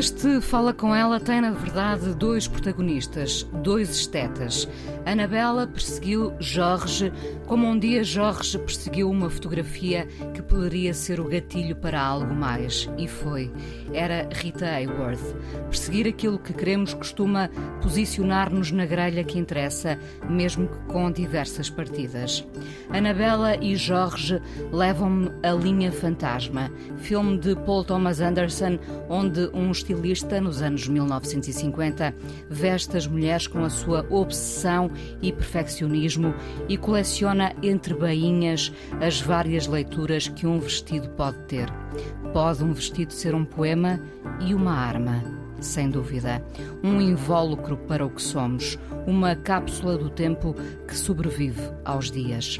[0.00, 4.66] Este Fala Com Ela tem, na verdade, dois protagonistas, dois estetas.
[5.06, 7.12] Anabela perseguiu Jorge
[7.46, 12.88] como um dia Jorge perseguiu uma fotografia que poderia ser o gatilho para algo mais.
[12.98, 13.50] E foi.
[13.92, 15.34] Era Rita Hayworth.
[15.68, 17.48] Perseguir aquilo que queremos costuma
[17.82, 22.46] posicionar-nos na grelha que interessa, mesmo que com diversas partidas.
[22.90, 24.40] Anabela e Jorge
[24.72, 28.78] levam-me a Linha Fantasma, filme de Paul Thomas Anderson,
[29.08, 32.14] onde um estilista, nos anos 1950,
[32.48, 34.89] veste as mulheres com a sua obsessão
[35.22, 36.34] e perfeccionismo
[36.68, 41.68] e coleciona entre bainhas as várias leituras que um vestido pode ter.
[42.32, 44.00] Pode um vestido ser um poema
[44.40, 45.22] e uma arma,
[45.60, 46.44] sem dúvida.
[46.82, 50.54] Um invólucro para o que somos, uma cápsula do tempo
[50.86, 52.58] que sobrevive aos dias.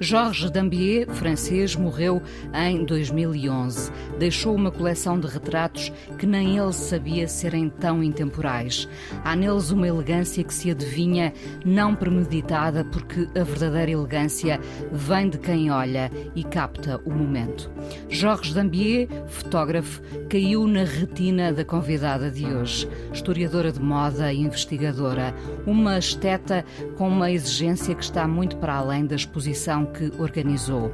[0.00, 2.22] Georges Dambier, francês, morreu
[2.54, 3.90] em 2011.
[4.16, 8.88] Deixou uma coleção de retratos que nem ele sabia serem tão intemporais.
[9.24, 11.32] Há neles uma elegância que se adivinha,
[11.64, 14.60] não premeditada, porque a verdadeira elegância
[14.92, 17.68] vem de quem olha e capta o momento.
[18.08, 25.34] Georges Dambier, fotógrafo, caiu na retina da convidada de hoje, historiadora de moda e investigadora,
[25.66, 26.64] uma esteta
[26.96, 30.92] com uma exigência que está muito para além da exposição que organizou.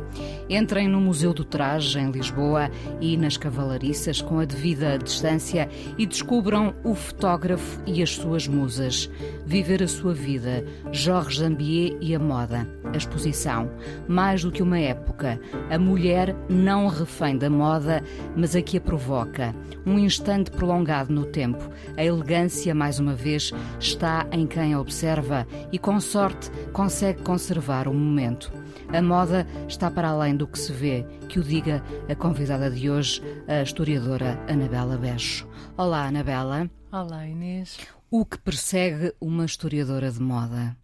[0.49, 6.07] Entrem no Museu do Traje, em Lisboa, e nas Cavalariças, com a devida distância, e
[6.07, 9.11] descubram o fotógrafo e as suas musas.
[9.47, 12.69] Viver a sua vida, Jorge Zambier e a moda.
[12.93, 13.71] A exposição.
[14.07, 15.41] Mais do que uma época,
[15.71, 18.03] a mulher não refém da moda,
[18.37, 19.55] mas a que a provoca.
[19.85, 21.69] Um instante prolongado no tempo.
[21.97, 27.89] A elegância, mais uma vez, está em quem a observa e, com sorte, consegue conservar
[27.89, 28.53] o momento.
[28.93, 32.89] A moda está para além do que se vê, que o diga a convidada de
[32.89, 35.49] hoje, a historiadora Anabela Becho.
[35.77, 36.71] Olá, Anabela.
[36.93, 37.79] Olá, Inês.
[38.11, 40.77] O que persegue uma historiadora de moda?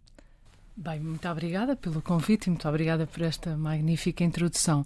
[0.75, 4.85] Bem, muito obrigada pelo convite e muito obrigada por esta magnífica introdução.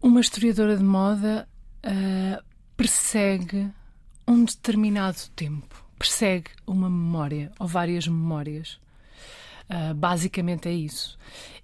[0.00, 1.48] Uma historiadora de moda
[1.84, 2.44] uh,
[2.76, 3.68] persegue
[4.28, 8.78] um determinado tempo, persegue uma memória ou várias memórias.
[9.68, 11.18] Uh, basicamente é isso.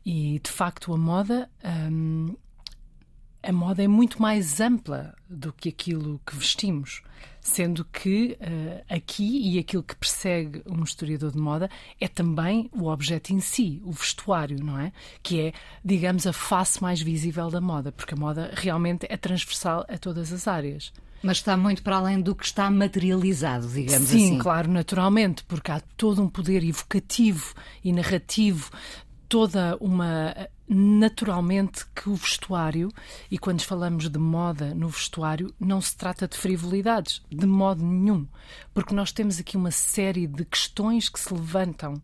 [0.04, 1.48] E de facto a moda.
[1.64, 2.34] Um,
[3.42, 7.02] a moda é muito mais ampla do que aquilo que vestimos,
[7.40, 11.68] sendo que uh, aqui e aquilo que persegue um historiador de moda
[12.00, 14.92] é também o objeto em si, o vestuário, não é?
[15.24, 15.52] Que é,
[15.84, 20.32] digamos, a face mais visível da moda, porque a moda realmente é transversal a todas
[20.32, 20.92] as áreas.
[21.22, 24.28] Mas está muito para além do que está materializado, digamos Sim, assim.
[24.30, 28.70] Sim, claro, naturalmente, porque há todo um poder evocativo e narrativo,
[29.28, 30.34] toda uma.
[30.74, 32.90] Naturalmente que o vestuário,
[33.30, 38.26] e quando falamos de moda no vestuário, não se trata de frivolidades, de modo nenhum,
[38.72, 42.00] porque nós temos aqui uma série de questões que se levantam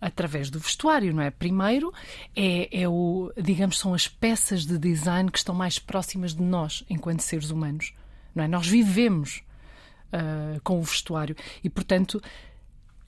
[0.00, 1.30] através do vestuário, não é?
[1.30, 1.92] Primeiro
[2.34, 6.84] é, é o, digamos, são as peças de design que estão mais próximas de nós
[6.90, 7.92] enquanto seres humanos
[8.36, 8.48] não é?
[8.48, 9.42] Nós vivemos
[10.12, 12.22] uh, com o vestuário e, portanto,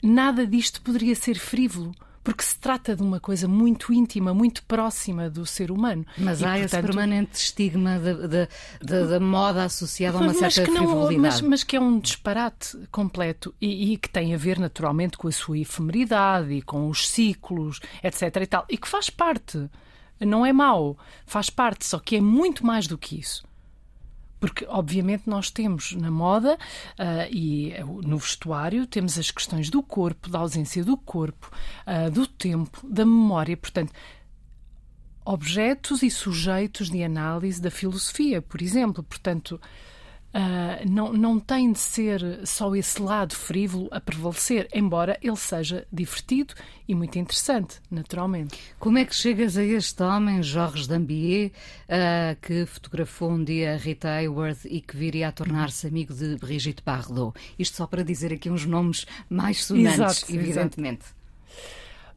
[0.03, 1.95] nada disto poderia ser frívolo
[2.29, 6.05] porque se trata de uma coisa muito íntima, muito próxima do ser humano.
[6.19, 10.77] Mas e, há portanto, esse permanente estigma da moda associada a uma certa mas não,
[10.77, 11.19] frivolidade.
[11.19, 15.27] Mas, mas, que é um disparate completo e, e, que tem a ver naturalmente com
[15.27, 18.23] a sua efemeridade e com os ciclos, etc.
[18.43, 19.67] e tal, e que faz parte.
[20.21, 23.48] Não é mau, faz parte, só que é muito mais do que isso.
[24.41, 27.75] Porque, obviamente, nós temos na moda uh, e
[28.05, 31.51] no vestuário, temos as questões do corpo, da ausência do corpo,
[31.87, 33.57] uh, do tempo, da memória.
[33.57, 33.93] Portanto,
[35.25, 39.03] objetos e sujeitos de análise da filosofia, por exemplo.
[39.03, 39.61] Portanto,
[40.39, 45.85] Uh, não, não tem de ser só esse lado frívolo a prevalecer, embora ele seja
[45.93, 46.55] divertido
[46.87, 48.57] e muito interessante, naturalmente.
[48.79, 51.51] Como é que chegas a este homem, Georges Dambier,
[51.89, 56.85] uh, que fotografou um dia Rita Hayworth e que viria a tornar-se amigo de Brigitte
[56.85, 57.37] Bardot?
[57.59, 61.01] Isto só para dizer aqui uns nomes mais sonantes, exato, evidentemente.
[61.01, 61.18] Exato.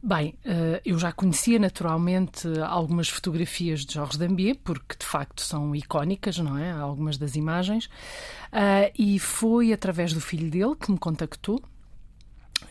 [0.04, 5.76] Bem, uh, eu já conhecia naturalmente algumas fotografias de Jorge Dambier, porque de facto são
[5.76, 6.72] icónicas, não é?
[6.72, 7.86] Algumas das imagens.
[7.86, 11.62] Uh, e foi através do filho dele que me contactou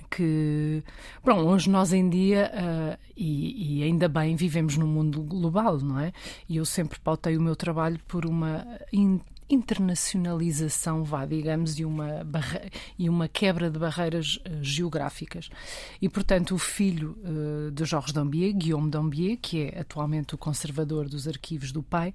[0.09, 0.83] que,
[1.23, 5.99] bom, hoje nós em dia, uh, e, e, ainda bem, vivemos num mundo global, não
[5.99, 6.11] é?
[6.49, 8.67] E eu sempre pautei o meu trabalho por uma
[9.53, 12.25] internacionalização, vá, digamos, e uma,
[12.97, 15.49] e uma quebra de barreiras uh, geográficas.
[16.01, 21.07] E, portanto, o filho uh, de Jorge Dambier, Guillaume Dambier, que é atualmente o conservador
[21.07, 22.13] dos arquivos do pai,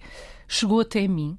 [0.48, 1.38] chegou até mim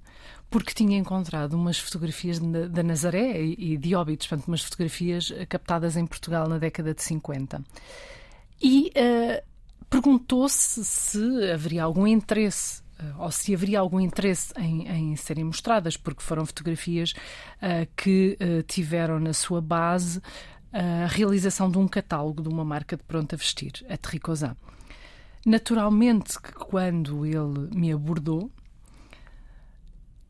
[0.50, 5.98] porque tinha encontrado umas fotografias da Nazaré e de Óbidos, portanto, umas fotografias eh, captadas
[5.98, 7.62] em Portugal na década de 50.
[8.62, 9.44] E uh,
[9.90, 12.82] perguntou-se se haveria algum interesse
[13.20, 19.20] ou se haveria algum interesse em, em serem mostradas, porque foram fotografias uh, que tiveram
[19.20, 20.22] na sua base
[20.72, 24.56] a realização de um catálogo de uma marca de pronto a vestir, a Terricosan.
[25.46, 28.52] Naturalmente que quando ele me abordou,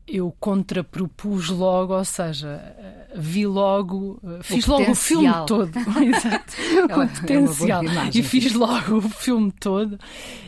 [0.08, 2.74] eu contrapropus logo, ou seja,
[3.14, 5.72] vi logo, fiz o logo o filme todo.
[6.02, 6.54] Exato.
[6.88, 7.82] É o potencial.
[7.84, 9.98] É e fiz logo o filme todo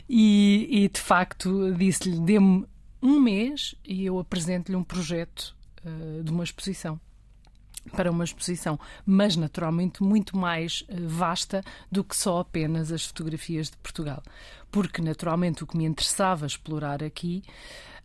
[0.09, 2.67] e, e de facto disse-lhe: dê-me
[3.03, 5.55] um mês e eu apresento-lhe um projeto
[5.85, 6.99] uh, de uma exposição.
[7.93, 13.77] Para uma exposição, mas naturalmente muito mais vasta do que só apenas as fotografias de
[13.79, 14.23] Portugal.
[14.71, 17.43] Porque naturalmente o que me interessava explorar aqui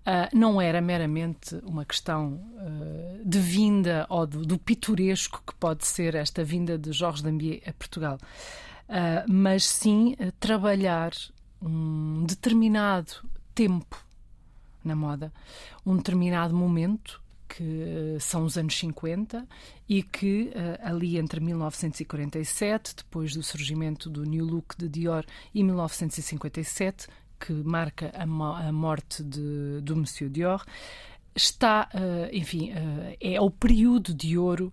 [0.05, 5.87] Uh, não era meramente uma questão uh, de vinda ou do, do, pitoresco que pode
[5.87, 8.19] ser esta vinda de Jorge Dambier a Portugal,
[8.87, 11.11] uh, mas sim trabalhar
[11.59, 13.99] um determinado tempo
[14.83, 15.33] na moda,
[15.83, 19.47] um determinado momento que são os anos 50
[19.89, 20.51] e que
[20.83, 27.07] ali entre 1947, depois do surgimento do New Look de Dior, e 1957,
[27.39, 30.63] que marca a, a morte de, do Monsieur Dior,
[31.35, 34.71] está, uh, enfim, uh, é o período de ouro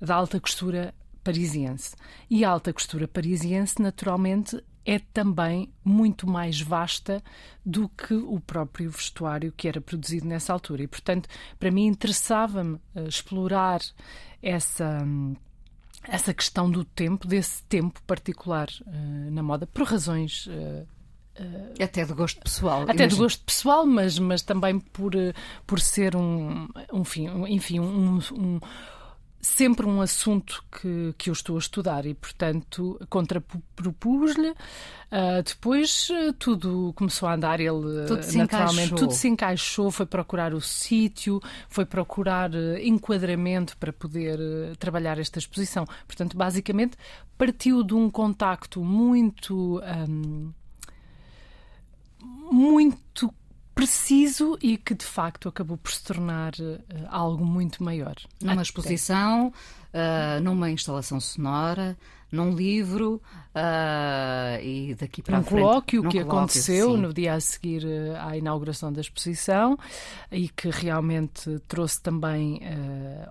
[0.00, 1.94] da alta costura parisiense.
[2.28, 7.22] E a alta costura parisiense, naturalmente, é também muito mais vasta
[7.64, 10.82] do que o próprio vestuário que era produzido nessa altura.
[10.82, 11.28] E, portanto,
[11.58, 13.80] para mim interessava-me uh, explorar
[14.42, 15.06] essa.
[16.02, 20.86] essa questão do tempo, desse tempo particular uh, na moda, por razões uh,
[21.38, 22.82] Uh, até de gosto pessoal.
[22.82, 23.08] Até imagino.
[23.08, 25.32] de gosto pessoal, mas, mas também por, eh,
[25.66, 28.60] por ser um, um, fim, um enfim, um, um,
[29.40, 34.50] sempre um assunto que, que eu estou a estudar e, portanto, contrapropus-lhe.
[34.50, 36.08] Uh, depois
[36.38, 38.98] tudo começou a andar, ele tudo se naturalmente encaixou.
[38.98, 42.50] tudo se encaixou, foi procurar o sítio, foi procurar
[42.82, 44.38] enquadramento para poder
[44.78, 45.86] trabalhar esta exposição.
[46.06, 46.96] Portanto, basicamente,
[47.38, 49.80] partiu de um contacto muito.
[49.80, 50.52] Um,
[52.22, 53.32] muito
[53.74, 56.78] preciso e que de facto acabou por se tornar uh,
[57.08, 58.14] algo muito maior.
[58.40, 58.62] Numa Até.
[58.62, 61.96] exposição, uh, numa instalação sonora,
[62.30, 63.20] num livro
[63.54, 65.62] uh, e daqui para um frente.
[65.62, 67.00] colóquio que colóquio, aconteceu sim.
[67.00, 67.84] no dia a seguir
[68.20, 69.78] à inauguração da exposição
[70.30, 72.60] e que realmente trouxe também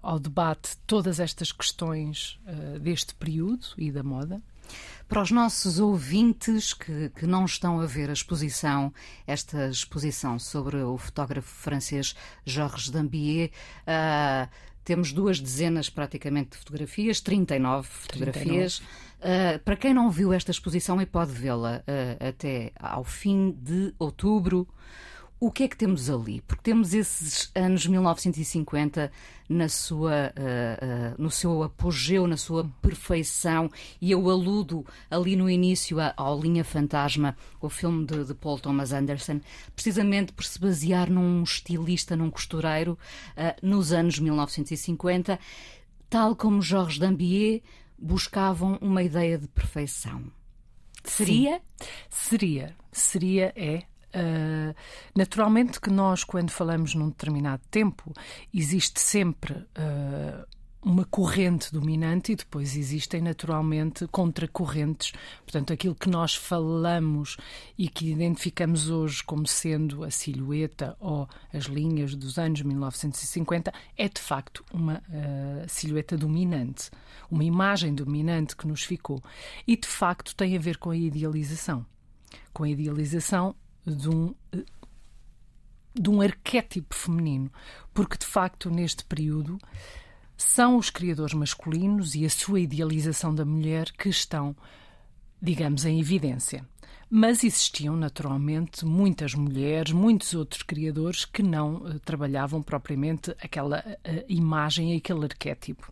[0.03, 2.39] ao debate todas estas questões
[2.79, 4.41] deste período e da moda.
[5.11, 8.93] Para os nossos ouvintes que, que não estão a ver a exposição,
[9.27, 12.15] esta exposição sobre o fotógrafo francês
[12.45, 13.49] Georges Dambier,
[13.81, 14.49] uh,
[14.85, 18.81] temos duas dezenas praticamente de fotografias, 39 fotografias.
[19.19, 19.57] 39.
[19.57, 23.93] Uh, para quem não viu esta exposição e pode vê-la uh, até ao fim de
[23.99, 24.65] outubro,
[25.41, 26.39] o que é que temos ali?
[26.41, 29.11] Porque temos esses anos 1950
[29.49, 33.67] na sua, uh, uh, no seu apogeu, na sua perfeição,
[33.99, 38.93] e eu aludo ali no início ao Linha Fantasma, o filme de, de, Paul Thomas
[38.93, 39.41] Anderson,
[39.75, 42.95] precisamente por se basear num estilista, num costureiro,
[43.35, 45.39] uh, nos anos 1950,
[46.07, 47.63] tal como Georges Dambier
[47.97, 50.23] buscavam uma ideia de perfeição.
[51.03, 51.59] Seria?
[51.79, 51.87] Sim.
[52.11, 52.75] Seria.
[52.91, 53.90] Seria, é.
[54.13, 54.75] Uh,
[55.15, 58.11] naturalmente que nós, quando falamos num determinado tempo,
[58.53, 60.45] existe sempre uh,
[60.83, 65.13] uma corrente dominante e depois existem naturalmente contracorrentes.
[65.43, 67.37] Portanto, aquilo que nós falamos
[67.77, 74.09] e que identificamos hoje como sendo a silhueta ou as linhas dos anos 1950 é
[74.09, 76.89] de facto uma uh, silhueta dominante,
[77.29, 79.21] uma imagem dominante que nos ficou.
[79.67, 81.85] E de facto tem a ver com a idealização.
[82.51, 84.33] Com a idealização de um
[85.93, 87.51] de um arquétipo feminino,
[87.93, 89.59] porque de facto neste período
[90.37, 94.55] são os criadores masculinos e a sua idealização da mulher que estão
[95.41, 96.63] digamos, em evidência.
[97.09, 104.25] Mas existiam naturalmente muitas mulheres, muitos outros criadores que não uh, trabalhavam propriamente aquela uh,
[104.29, 105.89] imagem, aquele arquétipo.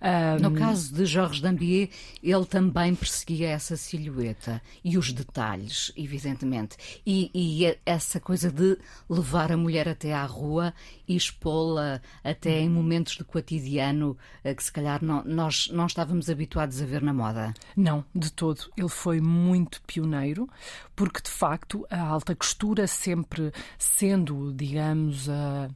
[0.00, 0.42] Um...
[0.42, 1.90] No caso de Jorge Dambier,
[2.22, 6.76] ele também perseguia essa silhueta e os detalhes, evidentemente.
[7.06, 8.78] E, e essa coisa de
[9.08, 10.72] levar a mulher até à rua
[11.06, 16.30] e expô-la até em momentos do cotidiano eh, que se calhar não, nós não estávamos
[16.30, 17.52] habituados a ver na moda.
[17.76, 18.70] Não, de todo.
[18.76, 20.48] Ele foi muito pioneiro,
[20.96, 25.68] porque de facto a alta costura sempre sendo, digamos, a,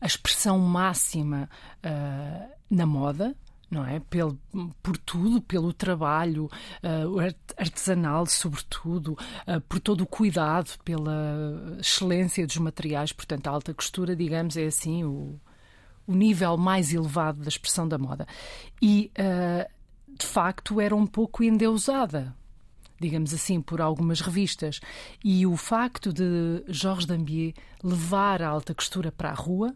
[0.00, 1.48] a expressão máxima
[1.84, 3.34] uh, na moda,
[3.70, 4.00] não é?
[4.00, 4.38] Pelo,
[4.82, 6.46] por tudo, pelo trabalho
[6.82, 9.12] uh, artesanal, sobretudo,
[9.46, 13.12] uh, por todo o cuidado, pela excelência dos materiais.
[13.12, 15.40] Portanto, a alta costura, digamos, é assim o,
[16.06, 18.26] o nível mais elevado da expressão da moda.
[18.80, 19.68] E, uh,
[20.16, 22.34] de facto, era um pouco endeusada.
[22.98, 24.80] Digamos assim, por algumas revistas.
[25.22, 29.74] E o facto de Georges Dambier levar a alta costura para a rua,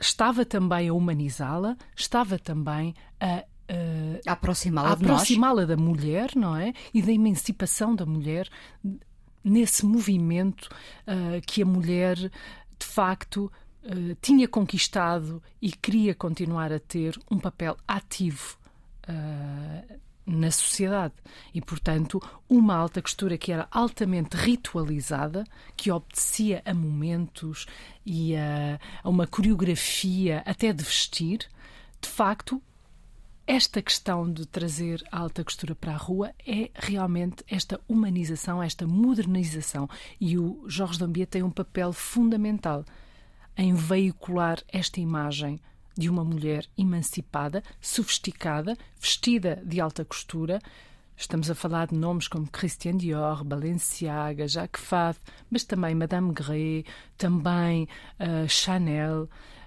[0.00, 6.72] estava também a humanizá-la, estava também a Uh, aproximá-la aproximá da mulher, não é?
[6.94, 8.48] E da emancipação da mulher
[9.42, 10.68] nesse movimento
[11.02, 12.30] uh, que a mulher de
[12.86, 13.50] facto
[13.82, 18.56] uh, tinha conquistado e queria continuar a ter um papel ativo
[20.26, 21.14] na sociedade.
[21.54, 25.44] E, portanto, uma alta costura que era altamente ritualizada,
[25.76, 27.66] que obedecia a momentos
[28.04, 31.48] e a, a uma coreografia até de vestir,
[32.00, 32.60] de facto,
[33.46, 38.88] esta questão de trazer a alta costura para a rua é realmente esta humanização, esta
[38.88, 39.88] modernização.
[40.20, 42.84] E o Jorge Dambier tem um papel fundamental
[43.56, 45.60] em veicular esta imagem
[45.96, 50.60] de uma mulher emancipada, sofisticada, vestida de alta costura.
[51.16, 55.18] Estamos a falar de nomes como Christian Dior, Balenciaga, Jacques Fath,
[55.50, 56.84] mas também Madame Grey,
[57.16, 57.88] também
[58.20, 59.22] uh, Chanel.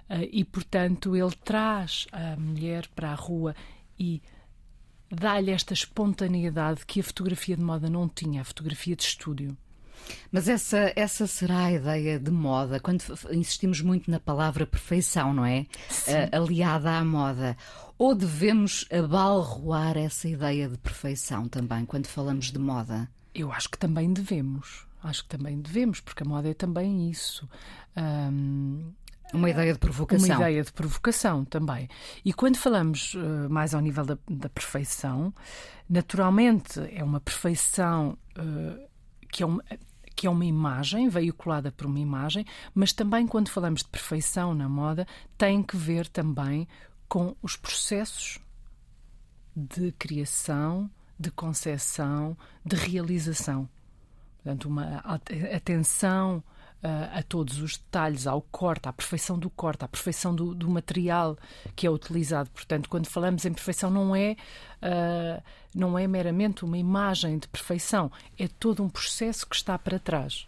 [0.08, 3.54] Uh, e, portanto, ele traz a mulher para a rua
[3.98, 4.22] e
[5.10, 9.56] dá-lhe esta espontaneidade que a fotografia de moda não tinha, a fotografia de estúdio.
[10.30, 15.44] Mas essa, essa será a ideia de moda, quando insistimos muito na palavra perfeição, não
[15.44, 15.66] é?
[16.06, 17.56] Uh, aliada à moda.
[17.98, 23.08] Ou devemos abalroar essa ideia de perfeição também, quando falamos de moda?
[23.34, 24.86] Eu acho que também devemos.
[25.02, 27.48] Acho que também devemos, porque a moda é também isso.
[27.96, 28.92] Um,
[29.32, 30.26] uma ideia de provocação.
[30.26, 31.88] Uma ideia de provocação também.
[32.24, 35.32] E quando falamos uh, mais ao nível da, da, perfeição,
[35.88, 38.88] naturalmente é uma perfeição uh,
[39.30, 39.62] que é uma,
[40.20, 44.68] que é uma imagem, veiculada por uma imagem, mas também quando falamos de perfeição na
[44.68, 45.06] moda,
[45.38, 46.68] tem que ver também
[47.08, 48.38] com os processos
[49.56, 53.66] de criação, de concepção, de realização.
[54.36, 54.98] Portanto, uma
[55.56, 56.44] atenção
[56.82, 60.68] uh, a todos os detalhes, ao corte, à perfeição do corte, à perfeição do, do
[60.68, 61.36] material
[61.74, 62.50] que é utilizado.
[62.50, 64.36] Portanto, quando falamos em perfeição, não é,
[64.82, 65.42] uh,
[65.74, 70.46] não é meramente uma imagem de perfeição, é todo um processo que está para trás.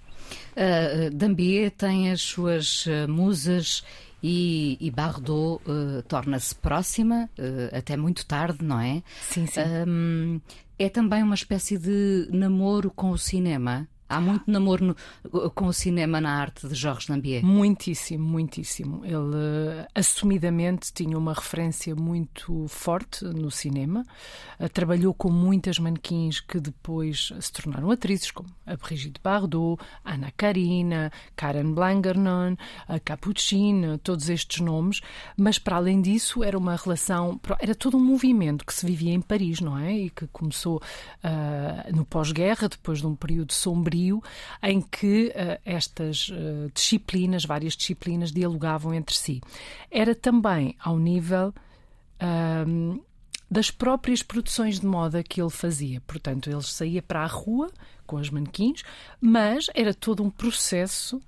[0.52, 3.82] Uh, Dambier tem as suas musas
[4.22, 9.02] e, e Bardot uh, torna-se próxima, uh, até muito tarde, não é?
[9.20, 9.60] Sim, sim.
[9.88, 10.40] Um,
[10.78, 13.88] é também uma espécie de namoro com o cinema.
[14.12, 17.42] Há muito namoro no, com o cinema na arte de Jorge Lambier.
[17.42, 19.02] Muitíssimo, muitíssimo.
[19.06, 24.04] Ele uh, assumidamente tinha uma referência muito forte no cinema.
[24.60, 30.30] Uh, trabalhou com muitas manequins que depois se tornaram atrizes, como a Brigitte Bardot, Anna
[30.36, 35.00] Karina, Karen Blangernon, a Capucine, todos estes nomes.
[35.38, 39.22] Mas para além disso, era uma relação, era todo um movimento que se vivia em
[39.22, 39.96] Paris, não é?
[39.96, 44.01] E que começou uh, no pós-guerra, depois de um período sombrio
[44.62, 49.40] em que uh, estas uh, disciplinas, várias disciplinas, dialogavam entre si.
[49.90, 51.54] Era também ao nível.
[52.20, 53.02] Uh,
[53.52, 56.00] das próprias produções de moda que ele fazia.
[56.06, 57.70] Portanto, ele saía para a rua
[58.06, 58.82] com as manequins,
[59.20, 61.20] mas era todo um processo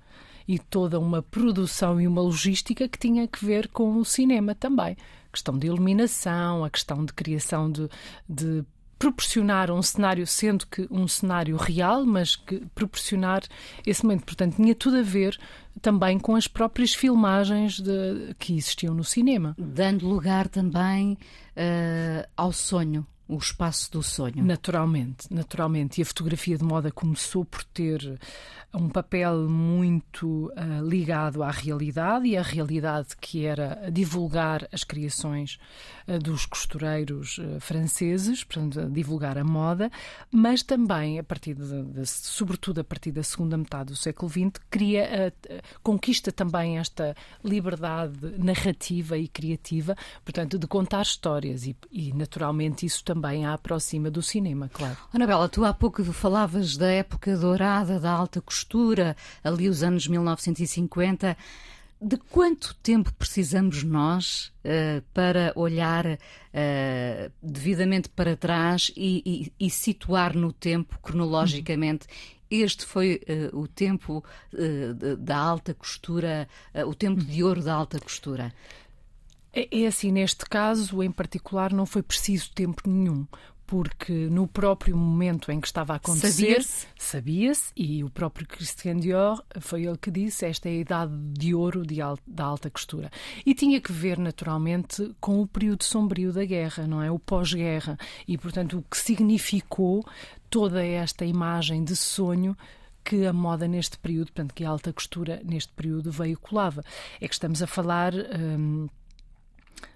[0.47, 4.97] e toda uma produção e uma logística que tinha que ver com o cinema também.
[5.27, 7.87] A questão de iluminação, a questão de criação de,
[8.27, 8.65] de
[8.97, 13.43] proporcionar um cenário, sendo que um cenário real, mas que proporcionar
[13.85, 14.23] esse momento.
[14.23, 15.37] Portanto, tinha tudo a ver
[15.81, 19.55] também com as próprias filmagens de, que existiam no cinema.
[19.57, 23.05] Dando lugar também uh, ao sonho.
[23.27, 24.43] o espaço do sonho.
[24.43, 25.99] Naturalmente, naturalmente.
[25.99, 28.19] E a fotografia de moda começou por ter
[28.75, 35.57] um papel muito uh, ligado à realidade e à realidade que era divulgar as criações
[36.07, 39.89] uh, dos costureiros uh, franceses, portanto, divulgar a moda,
[40.31, 44.61] mas também a partir de, de, sobretudo a partir da segunda metade do século XX,
[44.69, 45.33] cria,
[45.81, 53.03] conquista também esta liberdade narrativa e criativa, portanto, de contar histórias e, e naturalmente isso
[53.03, 54.97] também a aproxima do cinema, claro.
[55.13, 58.64] Anabela, tu há pouco falavas da época dourada da alta costura,
[59.43, 61.37] ali os anos 1950.
[62.01, 69.69] De quanto tempo precisamos nós uh, para olhar uh, devidamente para trás e, e, e,
[69.69, 72.05] situar no tempo, cronologicamente,
[72.51, 74.23] este foi uh, o tempo
[75.17, 76.47] da alta costura,
[76.85, 78.53] o tempo de ouro da alta costura.
[79.55, 83.25] É, é assim, neste caso em particular, não foi preciso tempo nenhum,
[83.67, 88.97] porque no próprio momento em que estava a acontecer, sabia-se, sabia e o próprio Christian
[88.97, 92.69] Dior foi ele que disse esta é a idade de ouro de al da alta
[92.69, 93.11] costura.
[93.45, 97.11] E tinha que ver, naturalmente, com o período sombrio da guerra, não é?
[97.11, 97.97] O pós-guerra.
[98.27, 100.05] E, portanto, o que significou
[100.49, 102.55] toda esta imagem de sonho
[103.03, 106.83] que a moda neste período, portanto, que a alta costura neste período veiculava.
[107.21, 108.87] É que estamos a falar hum,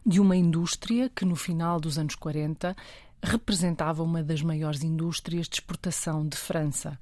[0.06, 2.76] de uma indústria que no final dos anos 40
[3.22, 6.98] representava uma das maiores indústrias de exportação de França.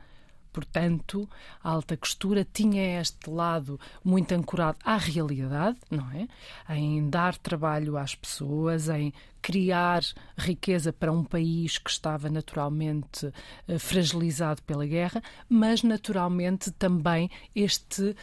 [0.52, 1.30] Portanto,
[1.64, 6.28] a alta costura tinha este lado muito ancorado à realidade, não é?
[6.76, 10.02] Em dar trabalho às pessoas, em criar
[10.36, 13.32] riqueza para um país que estava naturalmente
[13.68, 18.16] eh, fragilizado pela guerra, mas naturalmente também este.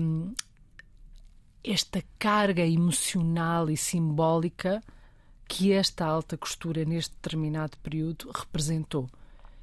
[0.00, 0.32] Hum,
[1.62, 4.80] esta carga emocional e simbólica
[5.48, 9.08] que esta alta costura neste determinado período representou,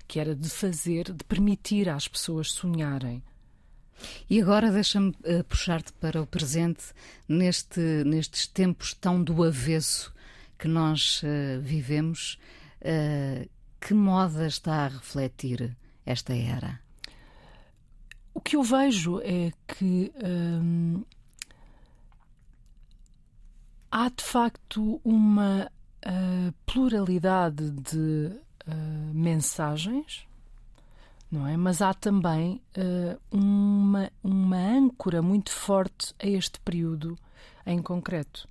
[0.08, 3.24] que era de fazer, de permitir às pessoas sonharem.
[4.30, 6.84] E agora deixa-me uh, puxar-te para o presente,
[7.30, 10.14] neste, nestes tempos tão do avesso
[10.58, 12.38] que nós uh, vivemos.
[12.82, 13.48] Uh,
[13.80, 16.80] que moda está a refletir esta era?
[18.34, 21.04] O que eu vejo é que hum,
[23.92, 25.72] há de facto uma
[26.66, 28.32] pluralidade de
[28.68, 30.26] uh, mensagens,
[31.32, 31.58] não é?
[31.58, 37.18] Mas há também uh, uma, uma âncora muito forte a este período
[37.66, 38.48] em concreto.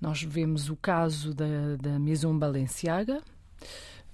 [0.00, 3.20] Nós vemos o caso da, da Maison Balenciaga.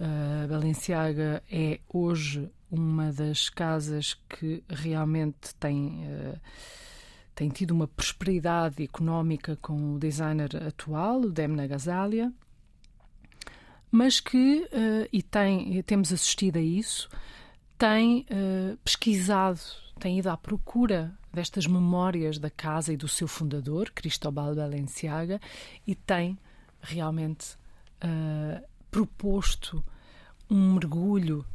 [0.01, 6.41] Uh, Balenciaga é hoje uma das casas que realmente tem uh,
[7.35, 12.33] tem tido uma prosperidade económica com o designer atual, o Demna Gazalia,
[13.95, 17.09] mas que, uh, e tem, temos assistido a isso,
[17.79, 19.61] tem uh, pesquisado,
[20.01, 25.41] tem ido à procura destas memórias da casa e do seu fundador, Cristóbal Balenciaga,
[25.87, 26.37] e tem
[26.81, 27.55] realmente
[28.03, 29.85] uh, proposto
[30.51, 31.47] um mergulho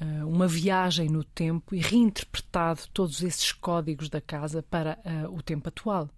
[0.00, 5.42] uh, uma viagem no tempo e reinterpretado todos esses códigos da casa para uh, o
[5.42, 6.08] tempo atual.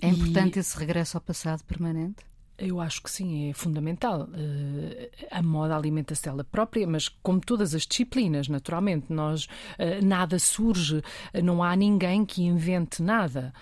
[0.00, 0.60] É importante e...
[0.60, 2.27] esse regresso ao passado permanente?
[2.58, 4.22] Eu acho que sim, é fundamental.
[4.22, 10.40] Uh, a moda alimenta-se ela própria, mas como todas as disciplinas, naturalmente, nós uh, nada
[10.40, 11.02] surge,
[11.42, 13.52] não há ninguém que invente nada.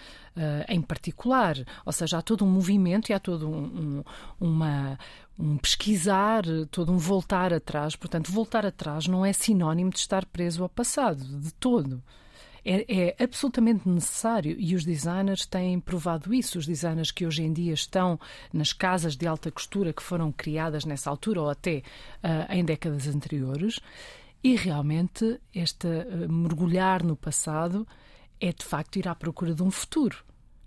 [0.69, 1.57] Em particular,
[1.87, 4.05] ou seja, há todo um movimento e há todo um, um,
[4.39, 4.99] uma,
[5.39, 7.97] um pesquisar, todo um voltar atrás.
[7.97, 12.03] Portanto, voltar atrás não é sinónimo de estar preso ao passado, de todo
[12.69, 16.59] é, é, absolutamente necessário e os designers têm provado isso.
[16.59, 18.19] Os designers que hoje em dia estão
[18.53, 21.79] nas casas de alta costura que foram criadas nessa altura ou até
[22.25, 23.79] uh, em décadas anteriores.
[24.43, 27.87] E realmente este uh, mergulhar no passado
[28.41, 30.25] é de facto ir à procura de um futuro.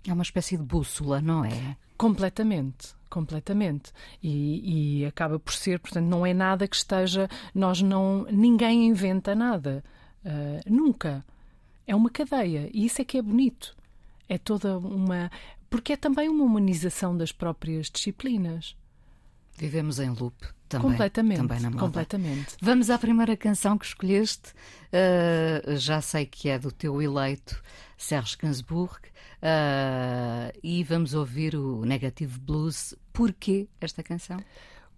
[0.08, 1.76] É uma espécie de bússola, não é?
[1.98, 3.92] Completamente, completamente.
[4.22, 7.28] E, e, acaba por ser, portanto, não é nada que esteja.
[7.54, 8.26] Nós não.
[8.30, 9.84] Ninguém inventa nada.
[10.24, 11.22] Uh, nunca.
[11.90, 13.76] É uma cadeia e isso é que é bonito.
[14.28, 15.28] É toda uma.
[15.68, 18.76] Porque é também uma humanização das próprias disciplinas.
[19.58, 20.36] Vivemos em loop
[20.68, 20.88] também.
[20.88, 21.38] Completamente.
[21.38, 21.80] Também na moda.
[21.80, 22.56] Completamente.
[22.62, 24.52] Vamos à primeira canção que escolheste.
[24.92, 27.60] Uh, já sei que é do teu eleito
[27.98, 29.00] Serge Gainsbourg.
[29.42, 32.94] Uh, e vamos ouvir o Negative Blues.
[33.12, 34.38] Porquê esta canção?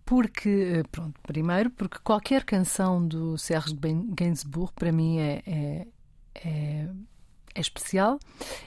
[0.05, 3.74] Porque, pronto, primeiro, porque qualquer canção do Serge
[4.14, 5.87] Gainsbourg para mim é, é
[6.35, 6.88] é,
[7.55, 8.18] é especial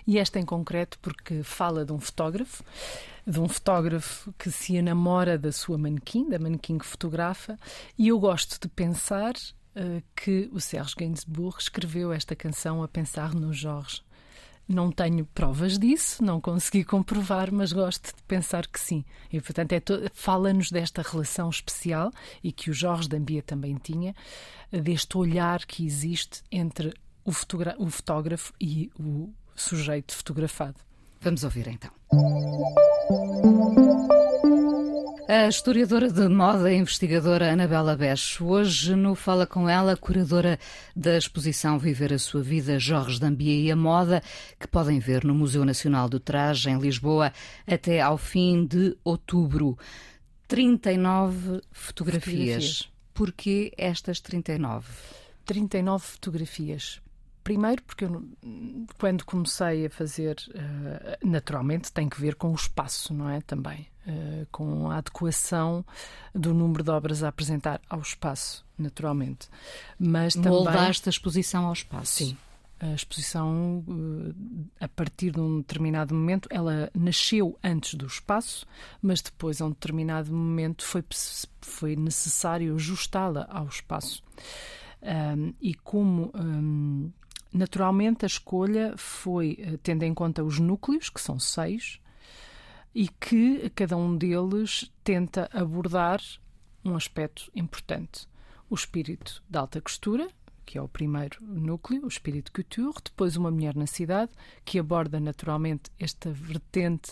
[0.06, 2.64] e esta em concreto porque fala de um fotógrafo
[3.26, 7.58] de um fotógrafo que se enamora da sua manequim, da manequim que fotografa,
[7.98, 13.34] e eu gosto de pensar uh, que o Serge Gainsbourg escreveu esta canção a pensar
[13.34, 14.04] no Jorge.
[14.68, 19.06] Não tenho provas disso, não consegui comprovar, mas gosto de pensar que sim.
[19.32, 22.12] E, portanto, é fala-nos desta relação especial
[22.44, 24.16] e que o Jorge Dambia também tinha,
[24.72, 27.32] deste olhar que existe entre o,
[27.84, 30.80] o fotógrafo e o sujeito fotografado.
[31.20, 31.92] Vamos ouvir então.
[35.28, 38.46] A historiadora de moda e investigadora Anabela Becho.
[38.46, 40.60] Hoje no Fala Com Ela, curadora
[40.96, 44.22] da exposição Viver a Sua Vida, Jorge Dambia e a Moda,
[44.60, 47.34] que podem ver no Museu Nacional do Traje, em Lisboa,
[47.66, 49.80] até ao fim de outubro.
[50.48, 51.72] 39 fotografias.
[51.72, 52.90] fotografias.
[53.12, 54.88] Porquê estas 39?
[55.44, 57.02] 39 fotografias.
[57.46, 58.28] Primeiro, porque eu,
[58.98, 63.40] quando comecei a fazer, uh, naturalmente tem que ver com o espaço, não é?
[63.40, 63.88] Também.
[64.08, 65.86] Uh, com a adequação
[66.34, 69.48] do número de obras a apresentar ao espaço, naturalmente.
[70.00, 70.54] Mas também.
[70.54, 72.26] Moldaste a exposição ao espaço.
[72.26, 72.38] Sim.
[72.80, 74.36] A exposição, uh,
[74.80, 78.66] a partir de um determinado momento, ela nasceu antes do espaço,
[79.00, 81.04] mas depois, a um determinado momento, foi,
[81.62, 84.24] foi necessário ajustá-la ao espaço.
[85.04, 87.12] Um, e como um,
[87.54, 92.00] Naturalmente, a escolha foi eh, tendo em conta os núcleos, que são seis,
[92.94, 96.22] e que cada um deles tenta abordar
[96.84, 98.28] um aspecto importante.
[98.70, 100.28] O espírito da alta costura,
[100.66, 104.32] que é o primeiro núcleo, o espírito couture, depois uma mulher na cidade,
[104.64, 107.12] que aborda naturalmente esta vertente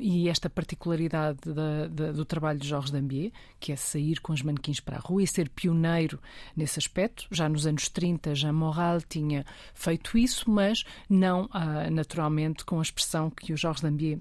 [0.00, 4.42] e esta particularidade da, da, do trabalho de Jorge Dambier, que é sair com os
[4.42, 6.20] manequins para a rua e ser pioneiro
[6.56, 7.26] nesse aspecto.
[7.30, 12.82] Já nos anos 30, Jean Moral tinha feito isso, mas não ah, naturalmente com a
[12.82, 14.18] expressão que o Jorge Dambier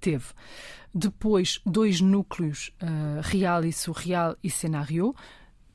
[0.00, 0.26] teve.
[0.94, 5.14] Depois, dois núcleos, uh, real e surreal e cenário,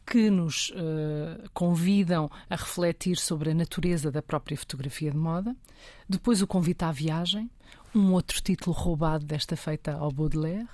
[0.06, 5.56] que nos uh, convidam a refletir sobre a natureza da própria fotografia de moda.
[6.08, 7.50] Depois, o convite à viagem,
[7.98, 10.68] um outro título roubado desta feita ao Baudelaire.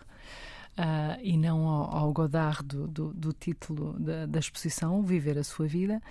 [0.75, 5.43] Uh, e não ao, ao Godard do, do, do título da, da, exposição, Viver a
[5.43, 6.01] Sua Vida.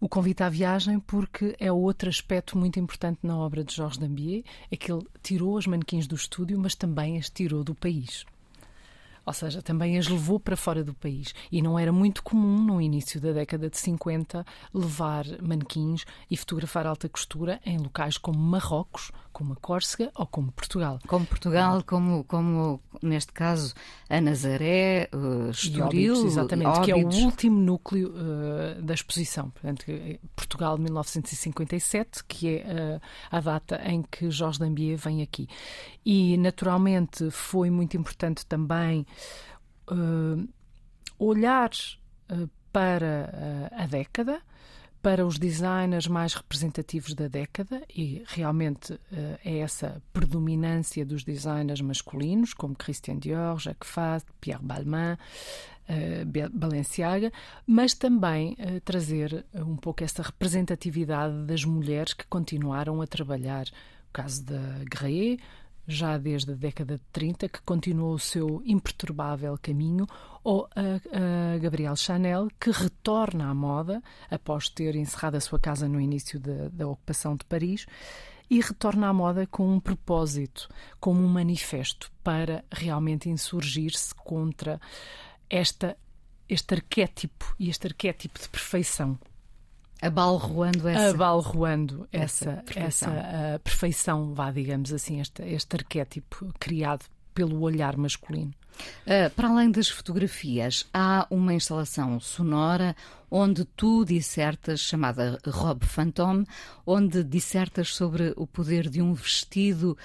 [0.00, 4.42] O convite à viagem, porque é outro aspecto muito importante na obra de Georges Dambier,
[4.70, 8.24] é que ele tirou os manequins do estúdio, mas também as tirou do país.
[9.26, 11.34] Ou seja, também as levou para fora do país.
[11.50, 16.86] E não era muito comum, no início da década de 50, levar manequins e fotografar
[16.86, 20.98] alta costura em locais como Marrocos, como a Córcega ou como Portugal.
[21.06, 23.74] Como Portugal, como, como neste caso
[24.08, 26.84] a Nazaré, uh, Estoril, Óbidos, exatamente, Óbidos.
[26.86, 29.50] que é o último núcleo uh, da exposição.
[29.50, 29.84] Portanto,
[30.34, 35.48] Portugal 1957, que é uh, a data em que Jorge Dambier vem aqui.
[36.02, 39.04] E naturalmente foi muito importante também
[39.90, 40.48] uh,
[41.18, 41.70] olhar
[42.30, 44.40] uh, para a década
[45.02, 48.98] para os designers mais representativos da década e realmente
[49.44, 55.16] é essa predominância dos designers masculinos, como Christian Dior, Jacques Fath, Pierre Balmain,
[56.52, 57.32] Balenciaga,
[57.64, 63.66] mas também trazer um pouco essa representatividade das mulheres que continuaram a trabalhar.
[64.08, 65.40] O caso da Graet,
[65.86, 70.06] já desde a década de 30, que continuou o seu imperturbável caminho,
[70.42, 75.88] ou a, a Gabrielle Chanel, que retorna à moda após ter encerrado a sua casa
[75.88, 77.86] no início de, da ocupação de Paris
[78.48, 80.68] e retorna à moda com um propósito,
[81.00, 84.80] como um manifesto para realmente insurgir-se contra
[85.50, 85.96] esta,
[86.48, 89.18] este arquétipo e este arquétipo de perfeição
[90.00, 91.10] Abalroando essa.
[91.10, 97.04] Abalroando essa, essa perfeição, essa, perfeição vá, digamos assim, este, este arquétipo criado
[97.34, 98.52] pelo olhar masculino.
[99.06, 102.94] Uh, para além das fotografias, há uma instalação sonora
[103.30, 106.46] onde tu dissertas, chamada Robe Fantôme,
[106.84, 109.96] onde dissertas sobre o poder de um vestido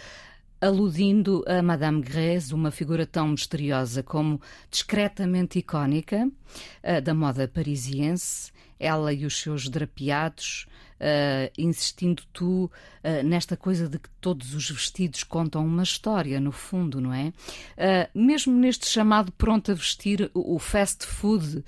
[0.59, 8.51] aludindo a Madame Grèce, uma figura tão misteriosa como discretamente icónica uh, da moda parisiense
[8.81, 10.65] ela e os seus drapeados,
[10.99, 16.51] uh, insistindo tu uh, nesta coisa de que todos os vestidos contam uma história, no
[16.51, 17.27] fundo, não é?
[17.77, 21.63] Uh, mesmo neste chamado pronto a vestir, o fast food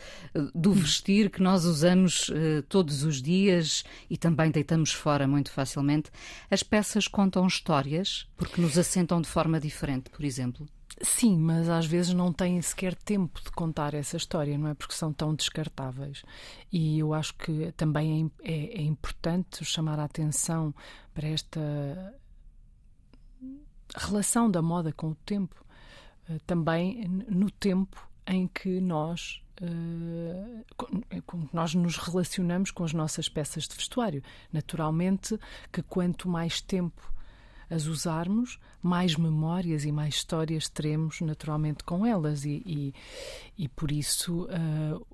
[0.56, 0.74] do hum.
[0.74, 2.32] vestir que nós usamos
[2.68, 6.10] todos os dias e também deitamos fora muito facilmente,
[6.50, 10.68] as peças contam histórias porque nos assentam de forma diferente, por exemplo.
[11.04, 14.74] Sim, mas às vezes não têm sequer tempo de contar essa história, não é?
[14.74, 16.24] Porque são tão descartáveis.
[16.72, 20.74] E eu acho que também é, é, é importante chamar a atenção
[21.14, 21.60] para esta
[23.94, 25.66] relação da moda com o tempo,
[26.30, 30.66] uh, também no tempo em que nós Uh,
[31.28, 34.24] com, nós nos relacionamos com as nossas peças de vestuário.
[34.52, 35.40] Naturalmente
[35.72, 37.13] que quanto mais tempo
[37.70, 42.94] as usarmos, mais memórias e mais histórias teremos naturalmente com elas e, e,
[43.58, 45.06] e por isso uh,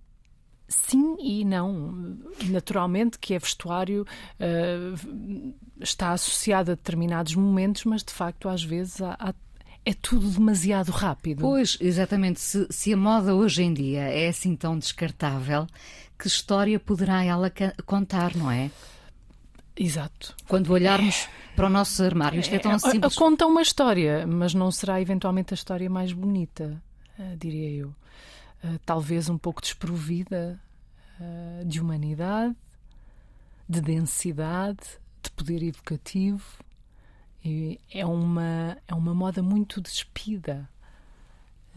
[0.67, 2.17] sim e não.
[2.49, 4.05] Naturalmente que é vestuário
[4.39, 9.33] uh, está associado a determinados momentos, mas de facto às vezes há, há
[9.85, 11.41] é tudo demasiado rápido.
[11.41, 12.39] Pois, exatamente.
[12.39, 15.65] Se, se, a moda hoje em dia é assim tão descartável,
[16.17, 17.51] que história poderá ela
[17.85, 18.69] contar, não é?
[19.79, 20.35] Exato.
[20.47, 23.15] Quando olharmos para o nosso armário, isto é tão é, simples.
[23.15, 26.83] Conta uma história, mas não será eventualmente a história mais bonita,
[27.17, 27.87] uh, diria eu.
[28.61, 30.59] Uh, talvez um pouco desprovida
[31.19, 32.53] uh, de humanidade,
[33.69, 36.43] de densidade, de poder educativo
[37.43, 40.69] e é uma, é uma moda muito despida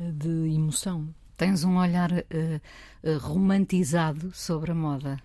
[0.01, 1.15] eh, de emoção.
[1.37, 5.19] Tens um olhar uh, romantizado sobre a moda?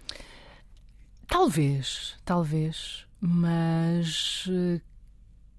[1.27, 4.81] Talvez, talvez, mas uh,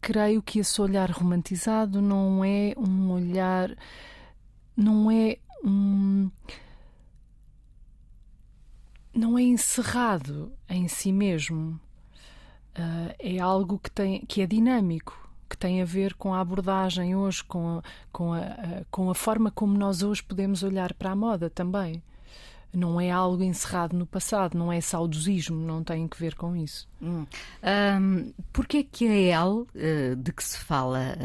[0.01, 3.77] creio que esse olhar romantizado não é um olhar,
[4.77, 6.31] não é um.
[9.15, 11.79] não é encerrado em si mesmo
[12.79, 17.15] uh, é algo que, tem, que é dinâmico, que tem a ver com a abordagem
[17.17, 21.11] hoje, com a, com, a, a, com a forma como nós hoje podemos olhar para
[21.11, 22.03] a moda também.
[22.73, 26.87] Não é algo encerrado no passado, não é saudosismo, não tem que ver com isso.
[27.01, 27.25] Hum.
[27.63, 31.17] Um, Porquê que a El, uh, de que se fala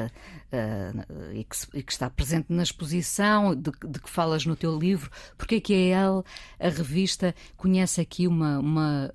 [0.54, 4.56] uh, uh, e, que e, que está presente na exposição, de, de, que falas no
[4.56, 6.26] teu livro, porquê que a El,
[6.60, 9.14] a revista, conhece aqui uma, uma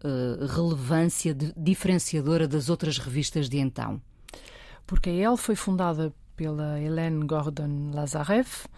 [0.55, 4.01] relevância de, diferenciadora das outras revistas de então?
[4.87, 8.69] Porque a El foi fundada pela Hélène Gordon Lazareff.